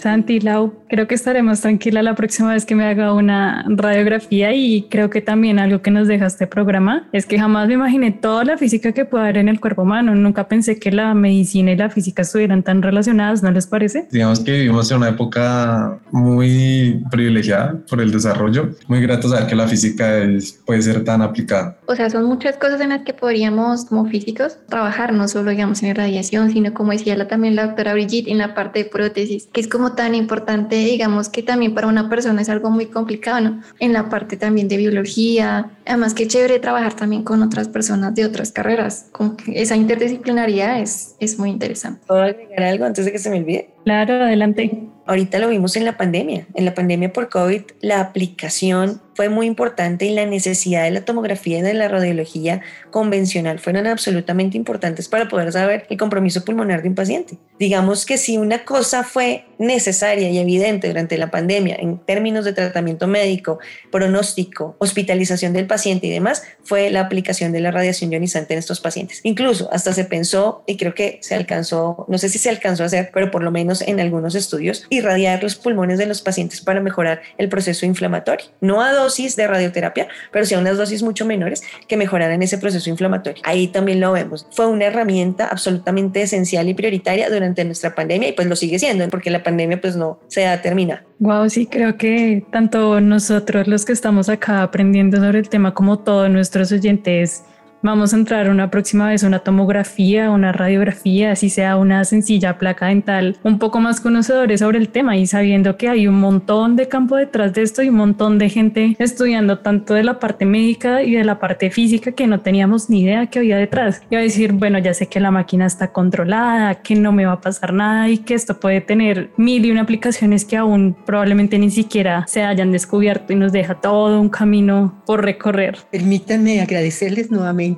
Santi, 0.00 0.40
Lau, 0.40 0.72
creo 0.88 1.06
que 1.06 1.14
estaré 1.14 1.42
más 1.42 1.60
tranquila 1.60 2.02
la 2.02 2.14
próxima 2.14 2.52
vez 2.54 2.64
que 2.64 2.74
me 2.74 2.84
haga 2.84 3.12
una 3.12 3.64
radiografía 3.68 4.54
y 4.54 4.82
creo 4.90 5.10
que 5.10 5.20
también 5.20 5.58
algo 5.58 5.82
que 5.82 5.90
nos 5.90 6.08
deja 6.08 6.26
este 6.26 6.46
programa 6.46 7.08
es 7.12 7.26
que 7.26 7.38
jamás 7.38 7.68
me 7.68 7.74
imaginé 7.74 8.10
toda 8.10 8.44
la 8.44 8.56
física 8.56 8.92
que 8.92 9.04
puede 9.04 9.24
haber 9.24 9.36
en 9.36 9.48
el 9.48 9.60
cuerpo 9.60 9.82
humano. 9.82 10.14
Nunca 10.14 10.48
pensé 10.48 10.78
que 10.78 10.90
la 10.90 11.14
medicina 11.14 11.72
y 11.72 11.76
la 11.76 11.90
física 11.90 12.22
estuvieran 12.22 12.62
tan 12.62 12.82
relacionadas, 12.82 13.42
¿no 13.42 13.50
les 13.50 13.66
parece? 13.66 14.08
Digamos 14.10 14.40
que 14.40 14.52
vivimos 14.52 14.90
en 14.90 14.96
una 14.96 15.10
época 15.10 15.98
muy 16.10 17.02
privilegiada 17.10 17.78
por 17.88 18.00
el 18.00 18.10
desarrollo. 18.10 18.70
Muy 18.88 19.00
grato 19.00 19.28
saber 19.28 19.46
que 19.46 19.54
la 19.54 19.68
física 19.68 20.18
es, 20.18 20.60
puede 20.64 20.82
ser 20.82 21.04
tan 21.04 21.22
aplicada. 21.22 21.78
O 21.86 21.94
sea, 21.94 22.08
son 22.08 22.24
muchas 22.24 22.56
cosas 22.56 22.80
en 22.80 22.88
las 22.88 23.02
que 23.02 23.12
podríamos 23.12 23.84
como 23.84 24.06
físicos 24.06 24.56
trabajar, 24.68 25.12
no 25.12 25.28
solo 25.28 25.50
digamos 25.50 25.82
en 25.82 25.94
radiación, 25.94 26.50
sino 26.50 26.72
como 26.72 26.92
decía 26.92 27.16
la, 27.16 27.28
también 27.28 27.54
la 27.54 27.66
doctora 27.66 27.92
Brigitte 27.92 28.28
en 28.28 28.38
la 28.38 28.54
parte 28.54 28.80
de 28.80 28.84
prótesis, 28.86 29.48
que 29.52 29.60
es 29.60 29.68
como 29.68 29.89
tan 29.94 30.14
importante, 30.14 30.76
digamos 30.76 31.28
que 31.28 31.42
también 31.42 31.74
para 31.74 31.86
una 31.86 32.08
persona 32.08 32.42
es 32.42 32.48
algo 32.48 32.70
muy 32.70 32.86
complicado, 32.86 33.40
¿no? 33.40 33.62
En 33.78 33.92
la 33.92 34.08
parte 34.08 34.36
también 34.36 34.68
de 34.68 34.76
biología, 34.76 35.70
además 35.86 36.14
que 36.14 36.26
chévere 36.26 36.58
trabajar 36.58 36.94
también 36.94 37.22
con 37.22 37.42
otras 37.42 37.68
personas 37.68 38.14
de 38.14 38.24
otras 38.24 38.52
carreras, 38.52 39.08
como 39.12 39.36
que 39.36 39.60
esa 39.60 39.76
interdisciplinaridad 39.76 40.80
es, 40.80 41.16
es 41.20 41.38
muy 41.38 41.50
interesante. 41.50 42.00
¿Puedo 42.06 42.22
agregar 42.22 42.62
algo 42.62 42.84
antes 42.84 43.04
de 43.04 43.12
que 43.12 43.18
se 43.18 43.30
me 43.30 43.38
olvide? 43.38 43.70
Claro, 43.84 44.14
adelante. 44.14 44.88
Ahorita 45.06 45.38
lo 45.38 45.48
vimos 45.48 45.74
en 45.76 45.84
la 45.84 45.96
pandemia. 45.96 46.46
En 46.54 46.64
la 46.64 46.74
pandemia 46.74 47.12
por 47.12 47.28
COVID, 47.28 47.62
la 47.80 48.00
aplicación 48.00 49.00
fue 49.14 49.28
muy 49.28 49.46
importante 49.46 50.06
y 50.06 50.14
la 50.14 50.26
necesidad 50.26 50.84
de 50.84 50.90
la 50.90 51.04
tomografía 51.04 51.58
y 51.58 51.62
de 51.62 51.74
la 51.74 51.88
radiología 51.88 52.62
convencional 52.90 53.58
fueron 53.58 53.86
absolutamente 53.86 54.56
importantes 54.56 55.08
para 55.08 55.28
poder 55.28 55.52
saber 55.52 55.86
el 55.90 55.96
compromiso 55.96 56.44
pulmonar 56.44 56.82
de 56.82 56.88
un 56.88 56.94
paciente. 56.94 57.38
Digamos 57.58 58.06
que 58.06 58.16
si 58.16 58.38
una 58.38 58.64
cosa 58.64 59.04
fue 59.04 59.44
necesaria 59.58 60.30
y 60.30 60.38
evidente 60.38 60.88
durante 60.88 61.18
la 61.18 61.30
pandemia 61.30 61.76
en 61.78 61.98
términos 61.98 62.44
de 62.44 62.54
tratamiento 62.54 63.06
médico, 63.06 63.58
pronóstico, 63.90 64.76
hospitalización 64.78 65.52
del 65.52 65.66
paciente 65.66 66.06
y 66.06 66.10
demás, 66.10 66.42
fue 66.64 66.90
la 66.90 67.00
aplicación 67.00 67.52
de 67.52 67.60
la 67.60 67.70
radiación 67.70 68.10
ionizante 68.12 68.54
en 68.54 68.58
estos 68.58 68.80
pacientes. 68.80 69.20
Incluso 69.22 69.68
hasta 69.72 69.92
se 69.92 70.04
pensó, 70.04 70.64
y 70.66 70.76
creo 70.76 70.94
que 70.94 71.18
se 71.20 71.34
alcanzó, 71.34 72.06
no 72.08 72.16
sé 72.16 72.28
si 72.28 72.38
se 72.38 72.48
alcanzó 72.48 72.84
a 72.84 72.86
hacer, 72.86 73.10
pero 73.12 73.30
por 73.30 73.42
lo 73.42 73.50
menos 73.50 73.82
en 73.82 74.00
algunos 74.00 74.34
estudios, 74.34 74.86
irradiar 74.88 75.42
los 75.42 75.56
pulmones 75.56 75.98
de 75.98 76.06
los 76.06 76.22
pacientes 76.22 76.62
para 76.62 76.80
mejorar 76.80 77.20
el 77.36 77.48
proceso 77.48 77.84
inflamatorio. 77.84 78.46
No 78.60 78.82
a 78.82 78.92
dosis 79.10 79.34
de 79.34 79.46
radioterapia, 79.48 80.06
pero 80.30 80.44
sí 80.46 80.54
a 80.54 80.58
unas 80.58 80.78
dosis 80.78 81.02
mucho 81.02 81.26
menores 81.26 81.62
que 81.88 81.96
mejoraran 81.96 82.42
ese 82.42 82.58
proceso 82.58 82.88
inflamatorio. 82.90 83.42
Ahí 83.44 83.66
también 83.66 84.00
lo 84.00 84.12
vemos. 84.12 84.46
Fue 84.52 84.66
una 84.66 84.84
herramienta 84.84 85.48
absolutamente 85.48 86.22
esencial 86.22 86.68
y 86.68 86.74
prioritaria 86.74 87.28
durante 87.28 87.64
nuestra 87.64 87.92
pandemia 87.92 88.28
y 88.28 88.32
pues 88.32 88.46
lo 88.46 88.54
sigue 88.54 88.78
siendo 88.78 89.08
porque 89.08 89.30
la 89.30 89.42
pandemia 89.42 89.80
pues 89.80 89.96
no 89.96 90.20
se 90.28 90.46
ha 90.46 90.62
terminado. 90.62 91.02
Wow, 91.18 91.50
sí, 91.50 91.66
creo 91.66 91.96
que 91.96 92.44
tanto 92.52 93.00
nosotros 93.00 93.66
los 93.66 93.84
que 93.84 93.92
estamos 93.92 94.28
acá 94.28 94.62
aprendiendo 94.62 95.18
sobre 95.18 95.40
el 95.40 95.48
tema 95.48 95.74
como 95.74 95.98
todos 95.98 96.30
nuestros 96.30 96.70
oyentes 96.70 97.42
Vamos 97.82 98.12
a 98.12 98.16
entrar 98.16 98.50
una 98.50 98.70
próxima 98.70 99.08
vez 99.08 99.22
una 99.22 99.38
tomografía, 99.38 100.30
una 100.30 100.52
radiografía, 100.52 101.32
así 101.32 101.48
sea 101.48 101.76
una 101.78 102.04
sencilla 102.04 102.58
placa 102.58 102.86
dental, 102.86 103.38
un 103.42 103.58
poco 103.58 103.80
más 103.80 104.02
conocedores 104.02 104.60
sobre 104.60 104.78
el 104.78 104.90
tema 104.90 105.16
y 105.16 105.26
sabiendo 105.26 105.78
que 105.78 105.88
hay 105.88 106.06
un 106.06 106.20
montón 106.20 106.76
de 106.76 106.88
campo 106.88 107.16
detrás 107.16 107.54
de 107.54 107.62
esto 107.62 107.82
y 107.82 107.88
un 107.88 107.96
montón 107.96 108.38
de 108.38 108.50
gente 108.50 108.96
estudiando 108.98 109.60
tanto 109.60 109.94
de 109.94 110.04
la 110.04 110.18
parte 110.18 110.44
médica 110.44 111.02
y 111.02 111.12
de 111.12 111.24
la 111.24 111.38
parte 111.38 111.70
física 111.70 112.12
que 112.12 112.26
no 112.26 112.40
teníamos 112.40 112.90
ni 112.90 113.00
idea 113.00 113.28
que 113.28 113.38
había 113.38 113.56
detrás. 113.56 114.02
Y 114.10 114.16
a 114.16 114.20
decir, 114.20 114.52
bueno, 114.52 114.78
ya 114.78 114.92
sé 114.92 115.06
que 115.06 115.18
la 115.18 115.30
máquina 115.30 115.64
está 115.64 115.90
controlada, 115.90 116.74
que 116.82 116.96
no 116.96 117.12
me 117.12 117.24
va 117.24 117.32
a 117.32 117.40
pasar 117.40 117.72
nada 117.72 118.10
y 118.10 118.18
que 118.18 118.34
esto 118.34 118.60
puede 118.60 118.82
tener 118.82 119.30
mil 119.38 119.64
y 119.64 119.70
una 119.70 119.80
aplicaciones 119.80 120.44
que 120.44 120.56
aún 120.56 120.94
probablemente 121.06 121.58
ni 121.58 121.70
siquiera 121.70 122.24
se 122.28 122.42
hayan 122.42 122.72
descubierto 122.72 123.32
y 123.32 123.36
nos 123.36 123.52
deja 123.52 123.74
todo 123.80 124.20
un 124.20 124.28
camino 124.28 125.02
por 125.06 125.24
recorrer. 125.24 125.78
Permítanme 125.90 126.60
agradecerles 126.60 127.30
nuevamente 127.30 127.69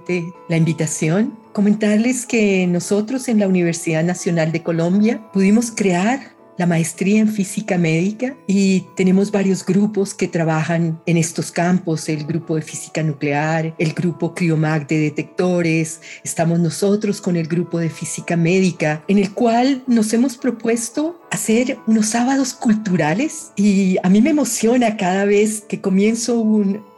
la 0.49 0.57
invitación, 0.57 1.37
comentarles 1.53 2.27
que 2.27 2.67
nosotros 2.67 3.29
en 3.29 3.39
la 3.39 3.49
Universidad 3.49 4.05
Nacional 4.05 4.53
de 4.53 4.63
Colombia 4.63 5.23
pudimos 5.33 5.71
crear 5.71 6.33
la 6.59 6.67
maestría 6.67 7.21
en 7.21 7.29
física 7.29 7.79
médica 7.79 8.37
y 8.47 8.81
tenemos 8.95 9.31
varios 9.31 9.65
grupos 9.65 10.15
que 10.15 10.29
trabajan 10.29 11.01
en 11.07 11.17
estos 11.17 11.51
campos, 11.51 12.09
el 12.09 12.25
grupo 12.25 12.57
de 12.57 12.63
física 12.63 13.03
nuclear, 13.03 13.75
el 13.79 13.93
grupo 13.95 14.35
CRIOMAG 14.35 14.87
de 14.87 14.99
detectores, 14.99 16.01
estamos 16.25 16.61
nosotros 16.61 17.21
con 17.21 17.37
el 17.37 17.49
grupo 17.49 17.79
de 17.79 17.91
física 17.91 18.37
médica, 18.37 19.03
en 19.09 19.19
el 19.19 19.33
cual 19.33 19.83
nos 19.87 20.13
hemos 20.13 20.37
propuesto 20.37 21.21
hacer 21.31 21.79
unos 21.87 22.07
sábados 22.07 22.53
culturales 22.53 23.53
y 23.57 23.97
a 24.03 24.09
mí 24.09 24.21
me 24.21 24.31
emociona 24.31 24.97
cada 24.97 25.25
vez 25.25 25.63
que 25.63 25.81
comienzo 25.81 26.39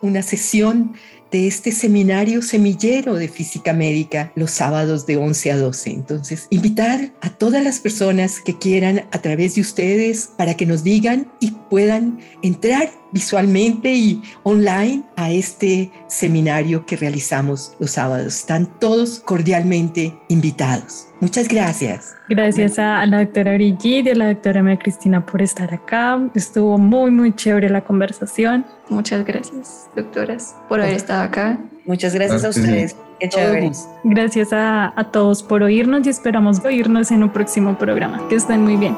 una 0.02 0.22
sesión 0.22 0.94
de 1.34 1.48
este 1.48 1.72
seminario 1.72 2.42
semillero 2.42 3.16
de 3.16 3.26
física 3.26 3.72
médica 3.72 4.30
los 4.36 4.52
sábados 4.52 5.04
de 5.04 5.16
11 5.16 5.50
a 5.50 5.56
12. 5.56 5.90
Entonces, 5.90 6.46
invitar 6.50 7.12
a 7.22 7.30
todas 7.30 7.64
las 7.64 7.80
personas 7.80 8.40
que 8.40 8.56
quieran 8.56 9.08
a 9.10 9.20
través 9.20 9.56
de 9.56 9.62
ustedes 9.62 10.30
para 10.38 10.56
que 10.56 10.64
nos 10.64 10.84
digan 10.84 11.26
y 11.40 11.50
puedan 11.68 12.20
entrar 12.44 12.88
visualmente 13.14 13.94
y 13.94 14.22
online 14.42 15.04
a 15.16 15.30
este 15.30 15.90
seminario 16.08 16.84
que 16.84 16.96
realizamos 16.96 17.74
los 17.78 17.92
sábados. 17.92 18.34
Están 18.40 18.66
todos 18.80 19.20
cordialmente 19.20 20.18
invitados. 20.28 21.06
Muchas 21.20 21.48
gracias. 21.48 22.16
Gracias 22.28 22.78
a 22.78 23.06
la 23.06 23.20
doctora 23.20 23.54
Brigitte 23.54 24.08
y 24.08 24.10
a 24.10 24.14
la 24.16 24.28
doctora 24.28 24.62
María 24.62 24.78
Cristina 24.80 25.24
por 25.24 25.40
estar 25.40 25.72
acá. 25.72 26.20
Estuvo 26.34 26.76
muy, 26.76 27.12
muy 27.12 27.32
chévere 27.32 27.70
la 27.70 27.82
conversación. 27.82 28.66
Muchas 28.90 29.24
gracias, 29.24 29.88
doctoras, 29.94 30.56
por 30.68 30.80
haber 30.80 30.94
estado 30.94 31.22
acá. 31.22 31.58
Muchas 31.86 32.14
gracias 32.14 32.44
a 32.44 32.48
ustedes. 32.48 32.96
Qué 33.20 33.28
chévere. 33.28 33.70
Gracias 34.02 34.52
a, 34.52 34.92
a 34.98 35.10
todos 35.12 35.42
por 35.42 35.62
oírnos 35.62 36.04
y 36.06 36.10
esperamos 36.10 36.64
oírnos 36.64 37.12
en 37.12 37.22
un 37.22 37.30
próximo 37.30 37.78
programa. 37.78 38.26
Que 38.28 38.34
estén 38.34 38.62
muy 38.62 38.76
bien. 38.76 38.96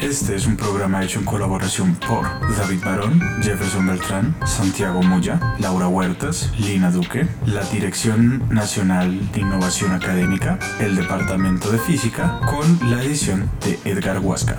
Este 0.00 0.34
es 0.34 0.46
un 0.46 0.56
programa 0.56 1.04
hecho 1.04 1.20
en 1.20 1.24
colaboración 1.24 1.94
por 1.94 2.24
David 2.56 2.80
Barón, 2.84 3.20
Jefferson 3.40 3.86
Beltrán, 3.86 4.34
Santiago 4.44 5.00
Moya, 5.02 5.38
Laura 5.60 5.86
Huertas, 5.86 6.52
Lina 6.58 6.90
Duque, 6.90 7.28
la 7.46 7.62
Dirección 7.64 8.48
Nacional 8.48 9.30
de 9.32 9.40
Innovación 9.40 9.92
Académica, 9.92 10.58
el 10.80 10.96
Departamento 10.96 11.70
de 11.70 11.78
Física, 11.78 12.40
con 12.46 12.90
la 12.90 13.02
edición 13.04 13.48
de 13.64 13.78
Edgar 13.88 14.18
Huasca. 14.18 14.58